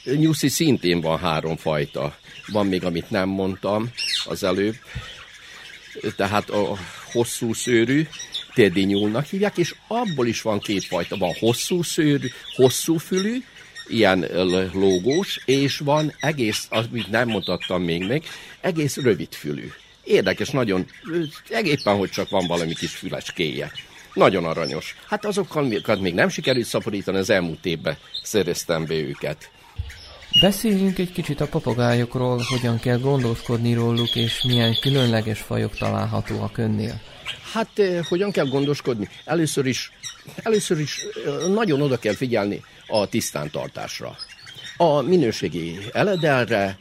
[0.03, 2.17] Nyuszi szintén van három fajta.
[2.47, 3.91] Van még, amit nem mondtam
[4.25, 4.75] az előbb.
[6.15, 6.77] Tehát a
[7.11, 8.07] hosszú szőrű,
[8.53, 11.17] teddy nyúlnak hívják, és abból is van két fajta.
[11.17, 13.43] Van hosszú szőrű, hosszú fülű,
[13.87, 14.25] ilyen
[14.73, 18.23] lógós, és van egész, amit nem mutattam még meg,
[18.61, 19.71] egész rövid fülű.
[20.05, 20.85] Érdekes, nagyon,
[21.63, 23.71] éppen, hogy csak van valami kis füleskéje.
[24.13, 24.95] Nagyon aranyos.
[25.07, 25.63] Hát azokkal
[25.99, 29.49] még nem sikerült szaporítani, az elmúlt évben szereztem be őket.
[30.41, 37.01] Beszéljünk egy kicsit a papagájokról, hogyan kell gondoskodni róluk, és milyen különleges fajok találhatóak önnél.
[37.53, 39.09] Hát eh, hogyan kell gondoskodni?
[39.25, 39.91] Először is,
[40.35, 44.15] először is eh, nagyon oda kell figyelni a tisztántartásra.
[44.77, 46.77] A minőségi eledelre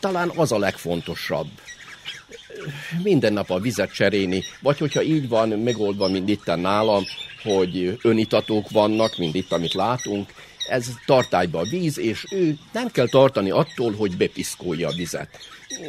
[0.00, 1.48] talán az a legfontosabb.
[3.02, 7.04] Minden nap a vizet cserélni, vagy hogyha így van megoldva, mint itt nálam,
[7.42, 10.32] hogy önitatók vannak, mint itt, amit látunk,
[10.68, 15.28] ez tartályba a víz, és ő nem kell tartani attól, hogy bepiszkolja a vizet.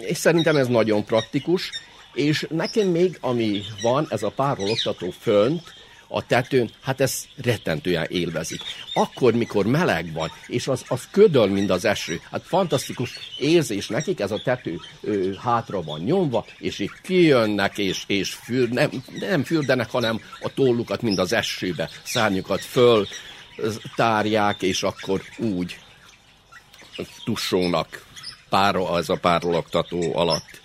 [0.08, 1.72] És szerintem ez nagyon praktikus,
[2.14, 5.74] és nekem még, ami van, ez a párologtató fönt,
[6.12, 8.62] a tetőn, hát ez rettentően élvezik.
[8.94, 14.20] Akkor, mikor meleg van, és az, az ködöl, mint az eső, hát fantasztikus érzés nekik,
[14.20, 18.90] ez a tető ö, hátra van nyomva, és itt kijönnek, és, és für, nem,
[19.20, 23.08] nem fürdenek, hanem a tollukat, mint az esőbe, szárnyukat föl
[23.96, 25.78] tárják, és akkor úgy
[27.24, 28.06] tussolnak
[28.50, 30.62] pára, az a párologtató alatt.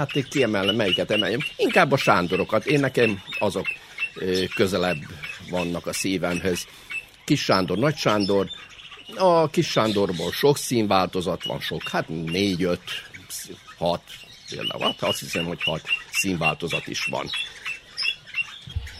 [0.00, 1.40] Hát én kiemelem, melyiket emeljem.
[1.56, 2.66] Inkább a Sándorokat.
[2.66, 3.66] Én nekem azok
[4.54, 4.96] közelebb
[5.50, 6.66] vannak a szívemhez.
[7.24, 8.46] Kis Sándor, Nagy Sándor.
[9.16, 12.80] A Kis Sándorból sok színváltozat van, sok, hát négy, öt,
[13.78, 14.02] hat,
[14.50, 17.30] például, hát azt hiszem, hogy hat színváltozat is van.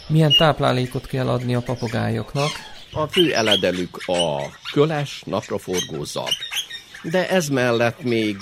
[0.06, 2.50] Milyen táplálékot kell adni a papagájoknak?
[2.92, 6.30] A fő eledelük a köles, napraforgó zab.
[7.02, 8.36] De ez mellett még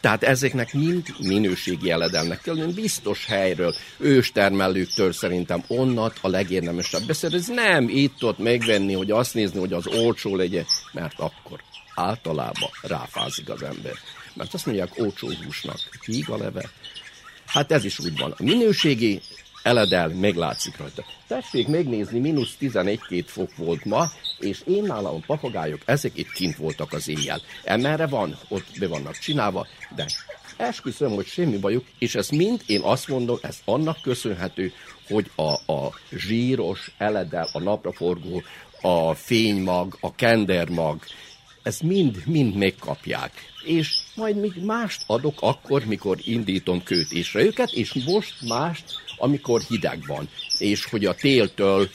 [0.00, 7.54] tehát ezeknek mind minőségi eledelnek kell biztos helyről, őstermelőktől szerintem onnat a legérdemesebb beszerezni.
[7.54, 11.60] Nem itt-ott megvenni, hogy azt nézni, hogy az olcsó legyen, mert akkor
[11.94, 13.94] általában ráfázik az ember.
[14.34, 16.70] Mert azt mondják, olcsó húsnak híg a leve.
[17.46, 18.34] Hát ez is úgy van.
[18.38, 19.20] A minőségi
[19.62, 21.04] eledel, meglátszik rajta.
[21.26, 24.04] Tessék megnézni, mínusz 11-2 fok volt ma,
[24.38, 27.40] és én nálam a papagájok, ezek itt kint voltak az éjjel.
[27.64, 30.06] Emerre van, ott be vannak csinálva, de
[30.56, 34.72] esküszöm, hogy semmi bajuk, és ez mind, én azt mondom, ez annak köszönhető,
[35.08, 38.42] hogy a, a zsíros eledel, a napraforgó,
[38.80, 41.02] a fénymag, a kendermag,
[41.62, 43.32] ezt mind, mind megkapják.
[43.64, 48.84] És majd még mást adok akkor, mikor indítom kőtésre őket, és most mást
[49.20, 51.88] amikor hideg van, és hogy a téltől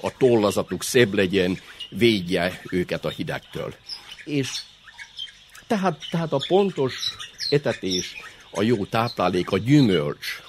[0.00, 3.74] a tollazatuk szebb legyen, védje őket a hidegtől.
[4.24, 4.50] És
[5.66, 6.94] tehát, tehát a pontos
[7.50, 8.16] etetés,
[8.50, 10.42] a jó táplálék, a gyümölcs,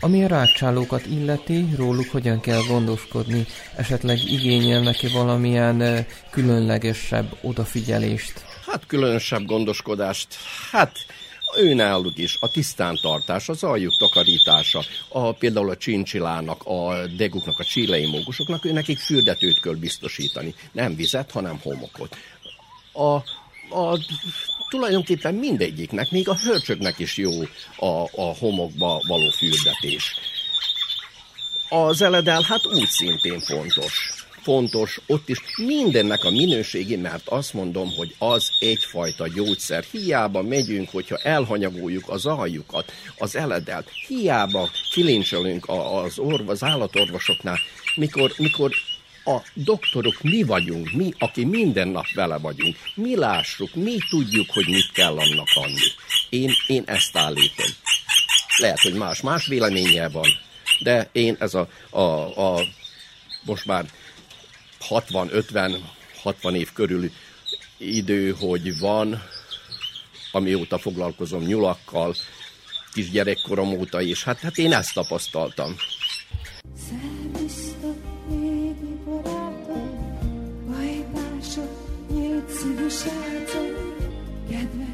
[0.00, 3.46] ami a rákcsálókat illeti, róluk hogyan kell gondoskodni,
[3.76, 8.44] esetleg igényel neki valamilyen különlegesebb odafigyelést?
[8.66, 10.28] Hát különösebb gondoskodást,
[10.70, 11.06] hát
[11.60, 18.06] náluk is a tisztántartás, az aljuk takarítása, a, például a csincsilának, a deguknak, a csílei
[18.06, 20.54] mókusoknak, ő nekik fürdetőt kell biztosítani.
[20.72, 22.16] Nem vizet, hanem homokot.
[22.92, 23.14] A,
[23.78, 23.98] a,
[24.70, 27.40] tulajdonképpen mindegyiknek, még a hörcsöknek is jó
[27.76, 30.14] a, a homokba való fürdetés.
[31.68, 34.21] Az eledel hát úgy szintén fontos.
[34.42, 39.84] Fontos ott is mindennek a minőségi, mert azt mondom, hogy az egyfajta gyógyszer.
[39.90, 45.68] Hiába megyünk, hogyha elhanyagoljuk az aljukat, az eledelt, hiába kilincselünk
[46.04, 47.58] az, orv, az állatorvosoknál,
[47.94, 48.72] mikor, mikor
[49.24, 54.66] a doktorok mi vagyunk, mi, aki minden nap vele vagyunk, mi lássuk, mi tudjuk, hogy
[54.68, 55.92] mit kell annak adni.
[56.30, 57.66] Én, én ezt állítom.
[58.56, 60.26] Lehet, hogy más-más véleménye van,
[60.80, 62.00] de én ez a, a,
[62.56, 62.64] a
[63.44, 63.84] most már
[64.88, 67.10] 60-50-60 év körül
[67.78, 69.22] idő, hogy van,
[70.32, 72.14] amióta foglalkozom nyulakkal,
[72.92, 74.24] kisgyerekkorom óta is.
[74.24, 75.76] Hát, hát én ezt tapasztaltam.
[84.50, 84.92] Jártam,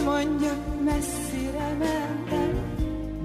[0.00, 2.50] mit mondjak, messzire mentem,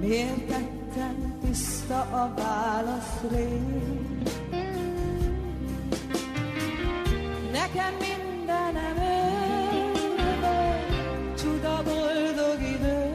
[0.00, 3.60] miért tettem tiszta a válasz rég.
[7.52, 9.30] Nekem mindenem ő
[10.40, 13.10] volt, csuda boldog idő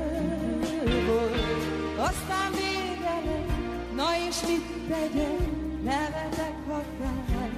[1.06, 1.36] volt.
[1.98, 5.40] Aztán vége lett, na és mit tegyek,
[5.84, 6.54] nevetek,
[6.98, 7.50] kell.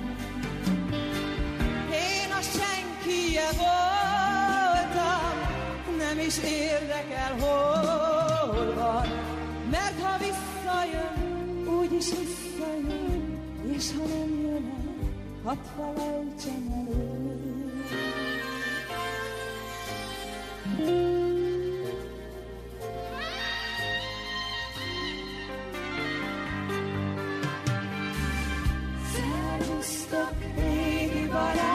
[1.91, 4.32] Én a senkije voltam,
[6.15, 9.07] nem is érdekel, hol van.
[9.71, 13.39] Mert ha visszajön, úgyis visszajön,
[13.75, 15.09] és ha nem jön el,
[15.43, 17.71] hadd felejtsem elő.
[29.13, 31.72] Szervusztok, régi barátok,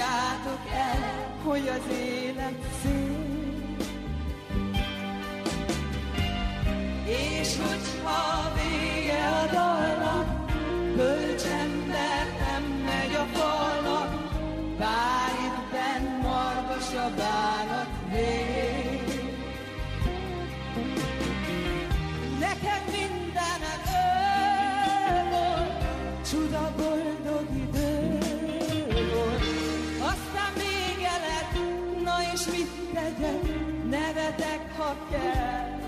[0.00, 3.88] mondjátok el, hogy az élet szép.
[7.04, 10.50] És hogyha vége a dalnak,
[10.96, 14.10] bölcsember nem megy a falnak,
[14.78, 17.39] bár itt benn margas a bánat
[32.50, 33.42] mit tegyek,
[33.90, 35.78] nevetek, ha kell.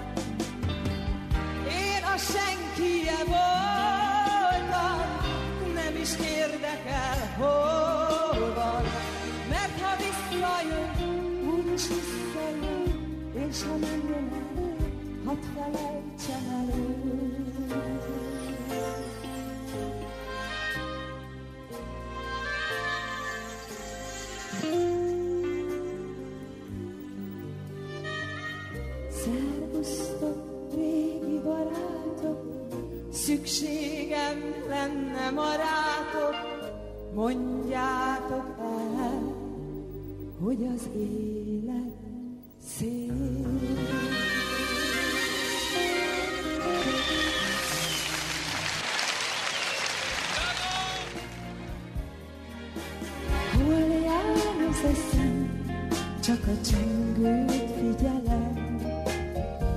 [1.69, 4.99] Én a senkije voltam,
[5.75, 8.85] nem is érdekel, hol van.
[9.49, 10.91] Mert ha visszajön,
[11.45, 12.83] úgyis visszajön,
[13.49, 14.43] és ha nem jön
[15.25, 18.32] hadd felejtsem elő.
[35.23, 36.35] Lenne marátok,
[37.15, 39.23] mondjátok el,
[40.45, 41.95] hogy az élet
[42.65, 43.13] szép.
[53.53, 55.21] Hol jár az
[56.21, 58.77] csak a csengőt figyelem.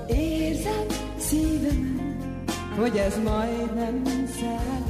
[0.07, 0.85] Érzem
[1.17, 2.17] szívemen,
[2.77, 4.03] hogy ez majdnem
[4.39, 4.84] szerelem.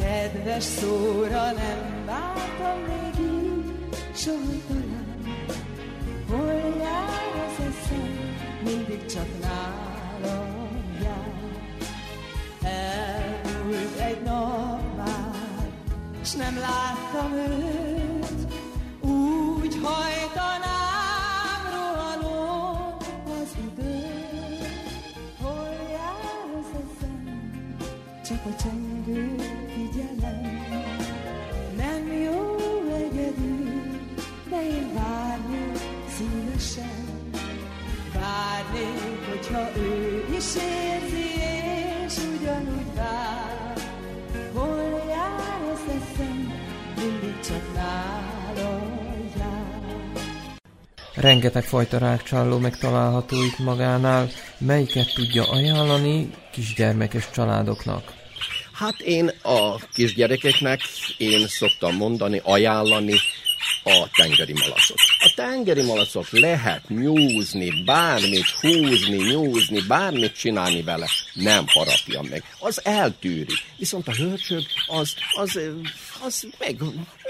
[0.00, 3.72] Kedves szóra nem vártam még így,
[4.14, 5.18] soha talán.
[6.28, 8.18] Hol jár az eszem,
[8.64, 10.68] mindig csak nálam
[11.02, 11.34] jár.
[12.62, 15.70] Elmúlt egy nap már,
[16.24, 18.52] s nem láttam őt,
[19.10, 20.19] úgy hajtanám
[40.40, 41.28] ő is érzi,
[42.06, 43.72] és ugyanúgy vár.
[44.54, 46.52] Hol jár az eszem,
[46.96, 48.82] mindig csak nála
[49.38, 50.60] jár.
[51.14, 54.28] Rengeteg fajta rákcsáló megtalálható itt magánál,
[54.58, 58.12] melyiket tudja ajánlani kisgyermekes családoknak?
[58.72, 60.80] Hát én a kisgyerekeknek
[61.18, 63.14] én szoktam mondani, ajánlani
[63.84, 64.98] a tengeri malacot.
[65.18, 72.44] A tengeri malacot lehet nyúzni, bármit húzni, nyúzni, bármit csinálni vele, nem harapja meg.
[72.58, 73.54] Az eltűri.
[73.76, 75.58] Viszont a hörcsög az, az,
[76.22, 76.80] az meg,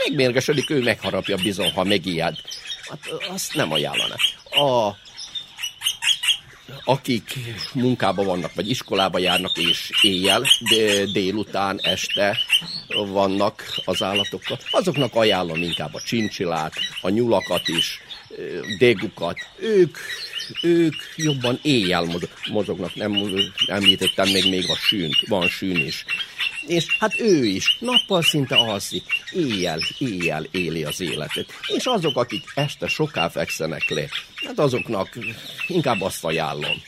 [0.04, 2.36] megmérgesedik, ő megharapja bizony, ha megijed.
[2.88, 4.14] Hát azt nem ajánlana.
[4.44, 4.96] A
[6.84, 7.38] akik
[7.74, 10.42] munkába vannak, vagy iskolába járnak, és éjjel,
[11.12, 12.38] délután, este
[12.88, 18.00] vannak az állatokkal, azoknak ajánlom inkább a csincsilát, a nyulakat is,
[18.78, 19.36] dégukat.
[19.58, 19.96] Ők,
[20.62, 22.20] ők jobban éjjel
[22.50, 23.12] mozognak, nem
[23.66, 26.04] említettem még, még a sűnt, van sűn is.
[26.66, 31.46] És hát ő is nappal szinte alszik, éjjel, éjjel éli az életet.
[31.66, 35.18] És azok, akik este soká fekszenek le, hát azoknak
[35.66, 36.82] inkább azt ajánlom.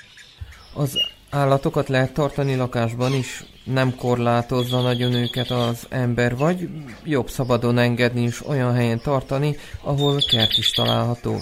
[0.73, 0.99] Az
[1.33, 6.69] állatokat lehet tartani lakásban is, nem korlátozza nagyon őket az ember, vagy
[7.05, 11.41] jobb szabadon engedni is olyan helyen tartani, ahol kert is található?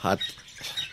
[0.00, 0.20] Hát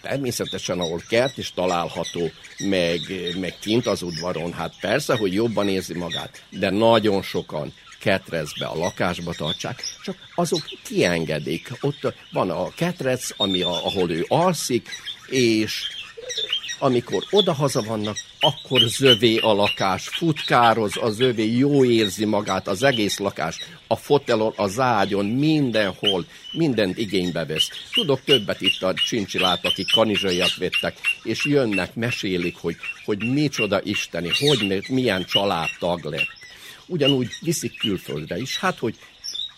[0.02, 3.00] természetesen, ahol kert is található, meg,
[3.40, 8.78] meg kint az udvaron, hát persze, hogy jobban érzi magát, de nagyon sokan ketrecbe, a
[8.78, 11.72] lakásba tartsák, csak azok kiengedik.
[11.82, 14.90] Ott van a ketrec, ami a, ahol ő alszik,
[15.28, 15.99] és
[16.80, 23.18] amikor odahaza vannak, akkor zövé a lakás, futkároz a zövé, jó érzi magát, az egész
[23.18, 23.58] lakás,
[23.88, 27.70] a fotelon, az ágyon, mindenhol, mindent igénybe vesz.
[27.94, 32.76] Tudok többet itt a csincsilát, akik kanizsaiak vettek, és jönnek, mesélik, hogy,
[33.06, 36.38] hogy micsoda isteni, hogy milyen családtag lett.
[36.86, 38.96] Ugyanúgy viszik külföldre is, hát hogy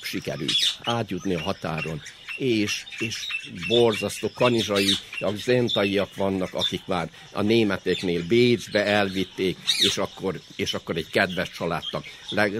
[0.01, 2.01] sikerült átjutni a határon,
[2.37, 3.25] és, és
[3.67, 10.97] borzasztó kanizsai, a zentaiak vannak, akik már a németeknél Bécsbe elvitték, és akkor, és akkor
[10.97, 12.05] egy kedves családtak.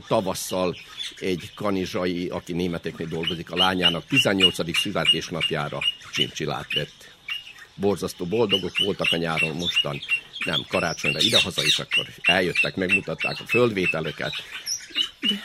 [0.08, 0.76] Tavasszal
[1.20, 4.78] egy kanizsai, aki németeknél dolgozik, a lányának 18.
[4.78, 5.80] születésnapjára
[6.12, 7.10] csincsilát vett.
[7.76, 10.02] Borzasztó boldogok voltak a nyáron mostan,
[10.46, 14.34] nem karácsonyra idehaza, és akkor eljöttek, megmutatták a földvételeket,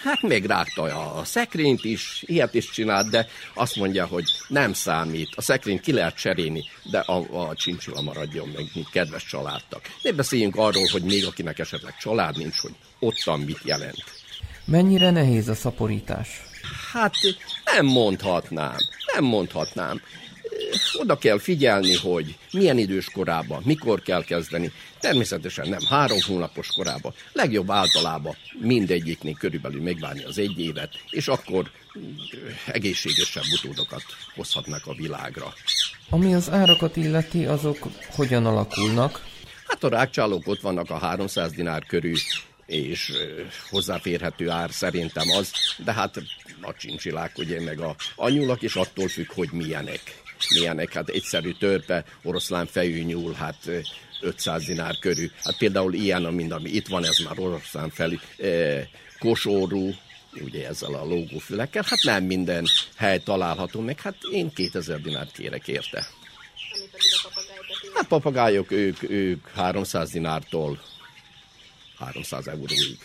[0.03, 0.83] Hát megrágta
[1.15, 5.29] a szekrényt is, ilyet is csinált, de azt mondja, hogy nem számít.
[5.37, 9.91] A szekrényt ki lehet cserélni, de a, a csincsila maradjon meg, mint kedves családtak.
[10.03, 14.05] Ne beszéljünk arról, hogy még akinek esetleg család nincs, hogy ottan mit jelent.
[14.65, 16.29] Mennyire nehéz a szaporítás?
[16.93, 17.15] Hát
[17.65, 18.77] nem mondhatnám,
[19.15, 20.01] nem mondhatnám
[20.93, 24.73] oda kell figyelni, hogy milyen idős korában, mikor kell kezdeni.
[25.01, 27.15] Természetesen nem három hónapos korában.
[27.33, 31.71] Legjobb általában mindegyiknél körülbelül megvárni az egy évet, és akkor
[32.67, 34.03] egészségesebb utódokat
[34.35, 35.55] hozhatnak a világra.
[36.11, 37.79] Ami az árakat illeti, azok
[38.15, 39.25] hogyan alakulnak?
[39.67, 42.17] Hát a rákcsálók ott vannak a 300 dinár körül,
[42.67, 43.13] és
[43.71, 45.51] hozzáférhető ár szerintem az,
[45.85, 46.17] de hát
[46.61, 50.25] a csincsilák, ugye, meg a anyulak is attól függ, hogy milyenek
[50.55, 53.71] milyenek, hát egyszerű törpe, oroszlán fejű nyúl, hát
[54.21, 55.31] 500 dinár körül.
[55.45, 58.87] Hát például ilyen, mint ami itt van, ez már oroszlán felű, eh,
[59.19, 59.95] kosórú,
[60.41, 62.65] ugye ezzel a lógófülekkel, hát nem minden
[62.97, 66.07] hely található meg, hát én 2000 dinárt kérek érte.
[67.95, 70.81] Hát papagájok, ők, ők 300 dinártól
[71.99, 72.99] 300 euróig.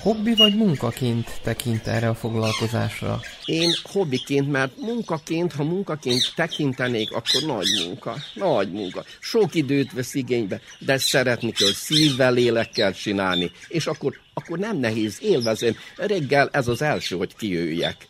[0.00, 3.20] Hobbi vagy munkaként tekint erre a foglalkozásra?
[3.46, 9.04] Én hobbiként, mert munkaként, ha munkaként tekintenék, akkor nagy munka, nagy munka.
[9.20, 15.18] Sok időt vesz igénybe, de szeretni kell szívvel, lélekkel csinálni, és akkor, akkor nem nehéz,
[15.22, 15.76] élvezem.
[15.96, 18.06] Reggel ez az első, hogy kijöjjek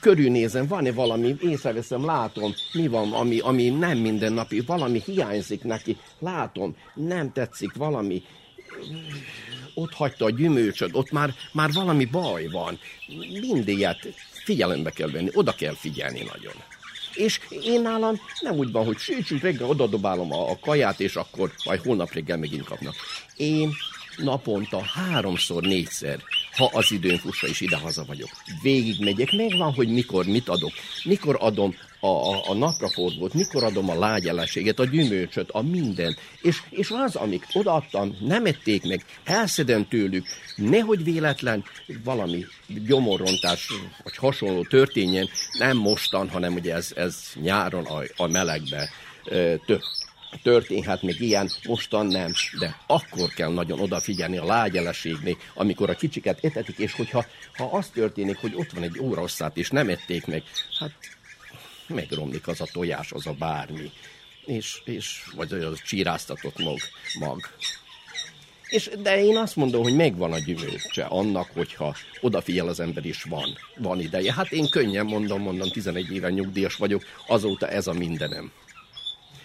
[0.00, 6.76] körülnézem, van-e valami, észreveszem, látom, mi van, ami, ami nem mindennapi, valami hiányzik neki, látom,
[6.94, 8.22] nem tetszik, valami
[9.74, 12.78] ott hagyta a gyümölcsöt, ott már, már valami baj van.
[13.40, 14.14] Mindiget
[14.44, 16.54] figyelembe kell venni, oda kell figyelni nagyon.
[17.14, 21.52] És én nálam nem úgy van, hogy sütsük reggel odadobálom a, a kaját, és akkor
[21.64, 22.94] majd holnap reggel megint kapnak.
[23.36, 23.72] Én
[24.16, 26.18] naponta háromszor, négyszer,
[26.56, 28.28] ha az időn fussa is idehaza vagyok.
[28.62, 30.72] Végig megyek, megvan, hogy mikor mit adok.
[31.04, 36.18] Mikor adom a, a, a napraforgót, mikor adom a lágyeleséget, a gyümölcsöt, a mindent.
[36.40, 40.26] És, és az, amik odaadtam, nem ették meg, elszedem tőlük,
[40.56, 41.64] nehogy véletlen
[42.04, 43.68] valami gyomorrontás
[44.02, 45.28] vagy hasonló történjen,
[45.58, 48.90] nem mostan, hanem ugye ez, ez nyáron a, a melegbe
[49.66, 50.00] tört
[50.42, 56.44] történhet még ilyen, mostan nem, de akkor kell nagyon odafigyelni a lágyeleségnél, amikor a kicsiket
[56.44, 57.24] etetik, és hogyha
[57.56, 60.42] ha az történik, hogy ott van egy órasszát, és nem ették meg,
[60.78, 60.92] hát
[61.86, 63.90] megromlik az a tojás, az a bármi,
[64.46, 66.78] és, és vagy az csíráztatott mag.
[67.18, 67.40] mag.
[68.68, 73.22] És, de én azt mondom, hogy megvan a gyümölcse annak, hogyha odafigyel az ember is
[73.22, 74.32] van, van ideje.
[74.32, 78.52] Hát én könnyen mondom, mondom, 11 éven nyugdíjas vagyok, azóta ez a mindenem.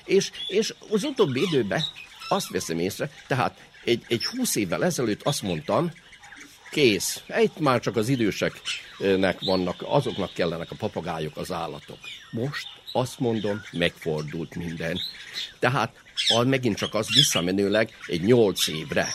[0.08, 1.84] És, és az utóbbi időben
[2.28, 5.92] azt veszem észre, tehát egy, egy 20 évvel ezelőtt azt mondtam,
[6.72, 11.98] kész, itt már csak az időseknek vannak, azoknak kellenek a papagájok, az állatok.
[12.32, 15.00] Most azt mondom, megfordult minden.
[15.60, 15.94] Tehát
[16.28, 19.08] a, megint csak az visszamenőleg egy nyolc évre.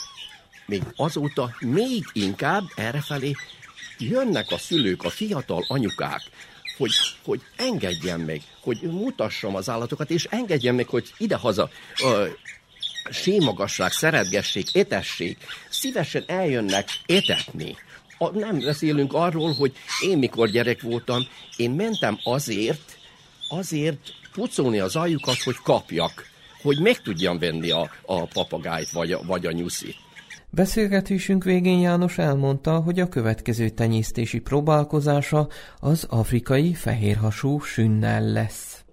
[0.66, 3.32] Még azóta még inkább errefelé
[3.98, 6.22] jönnek a szülők, a fiatal anyukák,
[6.76, 6.92] hogy,
[7.24, 11.70] hogy engedjen meg, hogy mutassam az állatokat, és engedjen meg, hogy idehaza
[12.02, 12.26] ö,
[13.10, 15.38] sémagasság, szeretgessék, etessék,
[15.68, 17.76] szívesen eljönnek etetni.
[18.18, 21.26] A, nem beszélünk arról, hogy én mikor gyerek voltam,
[21.56, 22.98] én mentem azért,
[23.48, 26.30] azért pucolni az ajukat, hogy kapjak,
[26.62, 29.96] hogy meg tudjam venni a, a papagájt vagy vagy a nyuszit.
[30.54, 35.48] Beszélgetésünk végén János elmondta, hogy a következő tenyésztési próbálkozása
[35.78, 38.84] az afrikai fehérhasú sünnel lesz.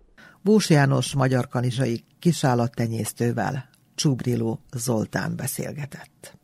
[0.42, 6.38] Bús János magyar kanizsai kisállattenyésztővel Csubriló Zoltán beszélgetett.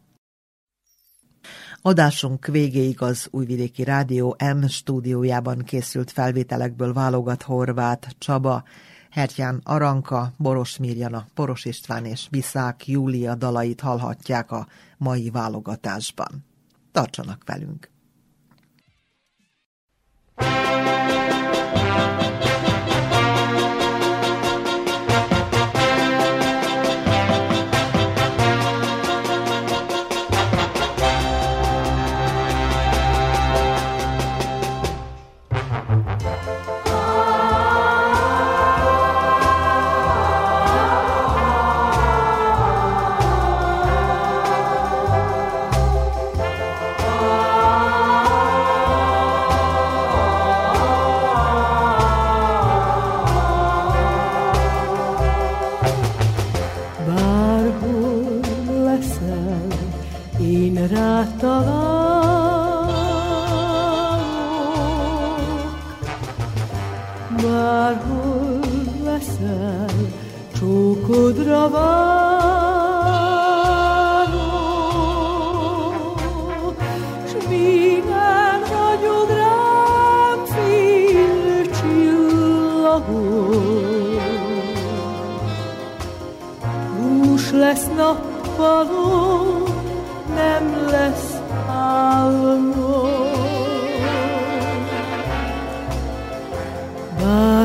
[1.81, 8.63] Adásunk végéig az Újvidéki Rádió M stúdiójában készült felvételekből válogat Horváth Csaba,
[9.09, 14.67] Hertyán Aranka, Boros Mirjana, Boros István és Biszák Júlia dalait hallhatják a
[14.97, 16.45] mai válogatásban.
[16.91, 17.94] Tartsanak velünk!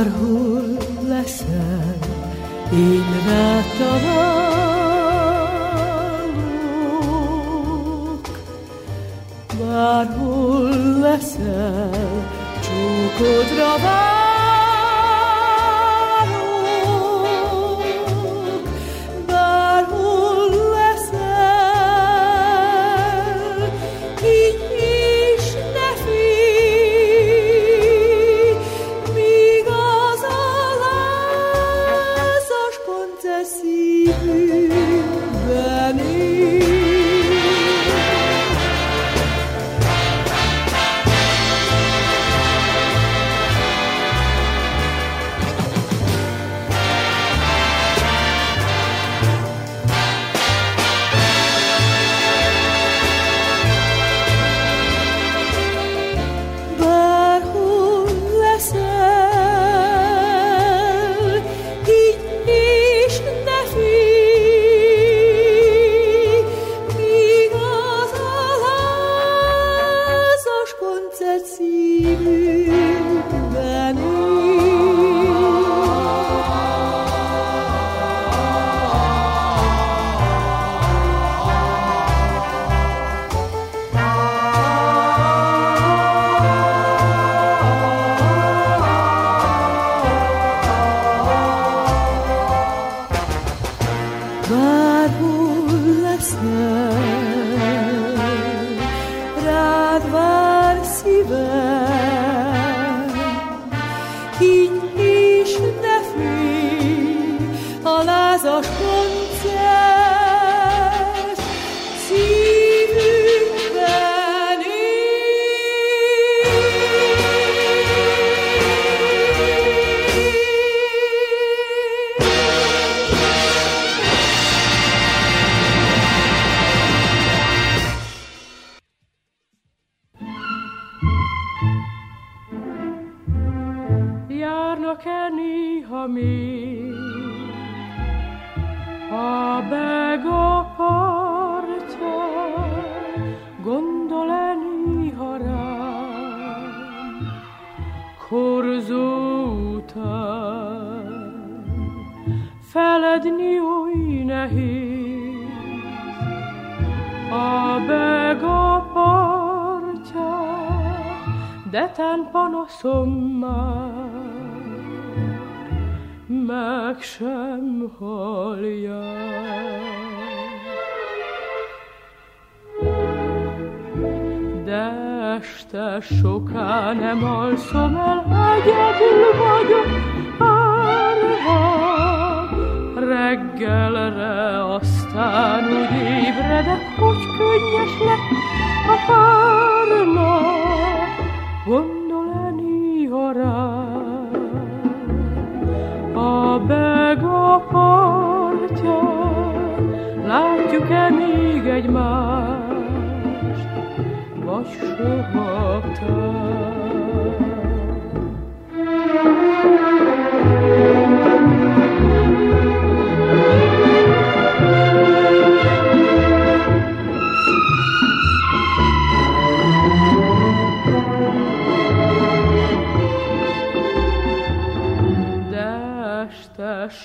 [0.00, 0.76] Bárhol
[1.08, 1.98] leszel,
[2.72, 4.10] én rád találok.
[9.58, 10.68] Bárhol
[11.00, 11.90] leszel,
[12.60, 14.19] csókodra várok.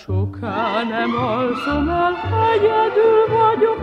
[0.05, 2.13] soká nem alszom el,
[2.53, 3.79] egyedül vagyok,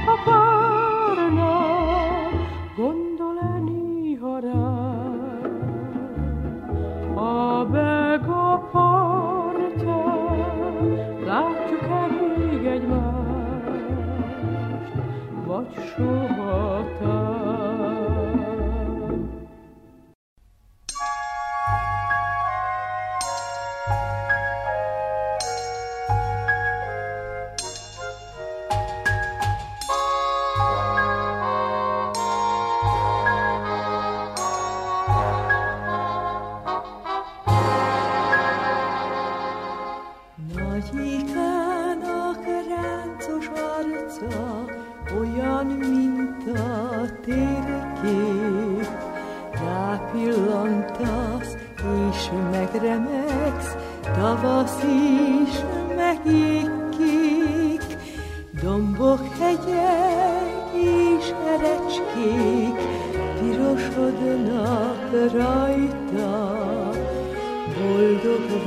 [0.07, 0.64] a pár.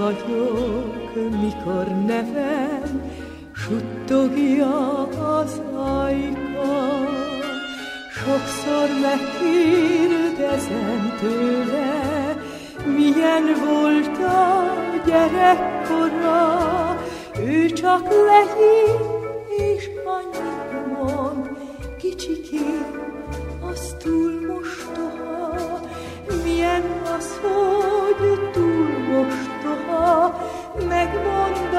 [0.08, 1.12] vagyok,
[1.42, 3.12] mikor nevem
[3.54, 7.06] suttogja az ajka.
[8.12, 12.36] Sokszor megkérdezem tőle,
[12.96, 14.74] milyen volt a
[15.06, 16.58] gyerekkora,
[17.40, 19.26] ő csak legyél
[19.76, 21.50] és annyit mond,
[21.98, 22.98] kicsikét,
[23.72, 25.80] az túl mostoha,
[26.44, 26.84] milyen
[27.18, 27.97] az, volt.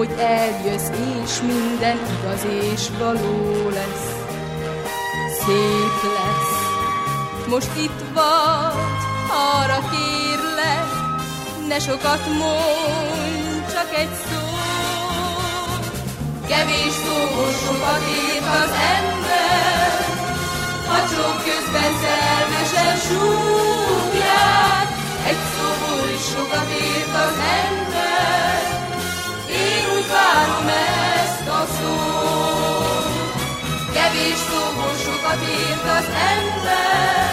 [0.00, 0.90] hogy eljössz,
[1.24, 2.44] és minden igaz
[2.74, 4.08] és való lesz.
[5.40, 6.56] Szép lesz,
[7.48, 9.02] most itt vagy,
[9.56, 10.88] arra kérlek,
[11.68, 14.44] ne sokat mondj, csak egy szó.
[16.48, 17.20] Kevés szó
[17.62, 19.90] sokat ért az ember,
[20.88, 24.88] ha csók közben szelmesen súgják,
[25.28, 25.68] egy szó
[26.14, 27.89] is sokat ért az ember
[30.30, 33.08] kívánom ezt a szót.
[33.92, 37.32] Kevés szóból sokat írt az ember,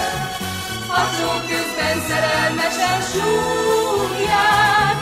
[0.87, 4.95] a csó közben szerelmesen súgják.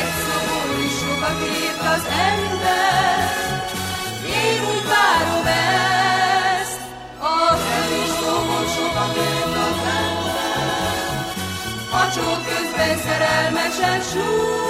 [0.00, 3.16] Egy szóból is sokat írt az ember,
[4.26, 5.46] én úgy várom
[6.56, 6.80] ezt,
[7.18, 11.24] a kevés szóból sokat írt az ember,
[12.00, 14.61] a csó közben szerelmesen súgják.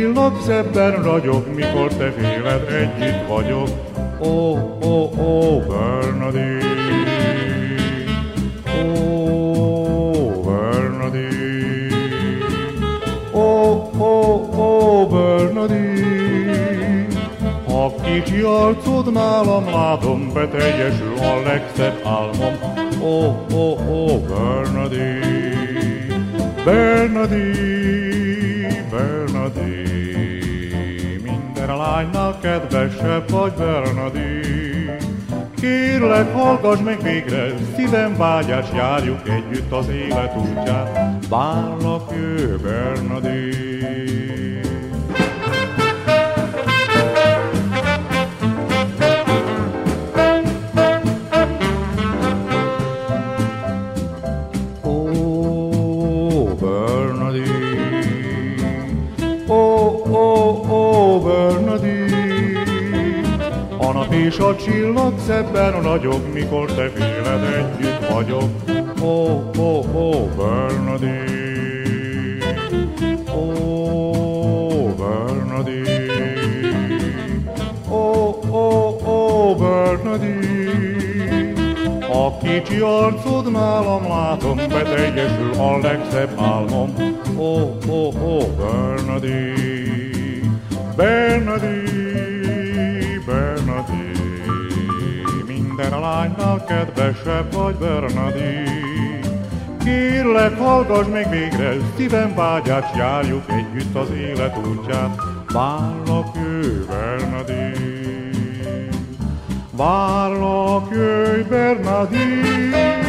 [0.00, 3.68] Csillag szebben ragyog, mikor te féled együtt vagyok.
[4.20, 6.64] Ó, ó, ó, Bernadine,
[8.66, 8.68] ó,
[10.44, 11.96] Bernadine,
[13.32, 17.06] ó, ó, ó, Bernadine.
[17.68, 22.58] A kicsi arcod nálam látom, beteljesül a legszebb álmom.
[23.02, 25.38] Ó, ó, ó, Bernadine,
[26.64, 29.89] Bernadine, Bernadine,
[31.70, 34.96] minden lánynál kedvesebb vagy Bernadine.
[35.60, 41.26] Kérlek, hallgass meg végre, szívem vágyás, járjuk együtt az élet útját.
[41.28, 43.69] Várlak, jö, Bernadine.
[65.90, 67.09] Ragyog, mikor te féled
[100.86, 105.20] hallgass meg végre, szívem vágyát, járjuk együtt az élet útját.
[105.52, 108.88] Várlak, ő, Bernadine,
[109.70, 112.99] várlak, jöjj, Bernadine.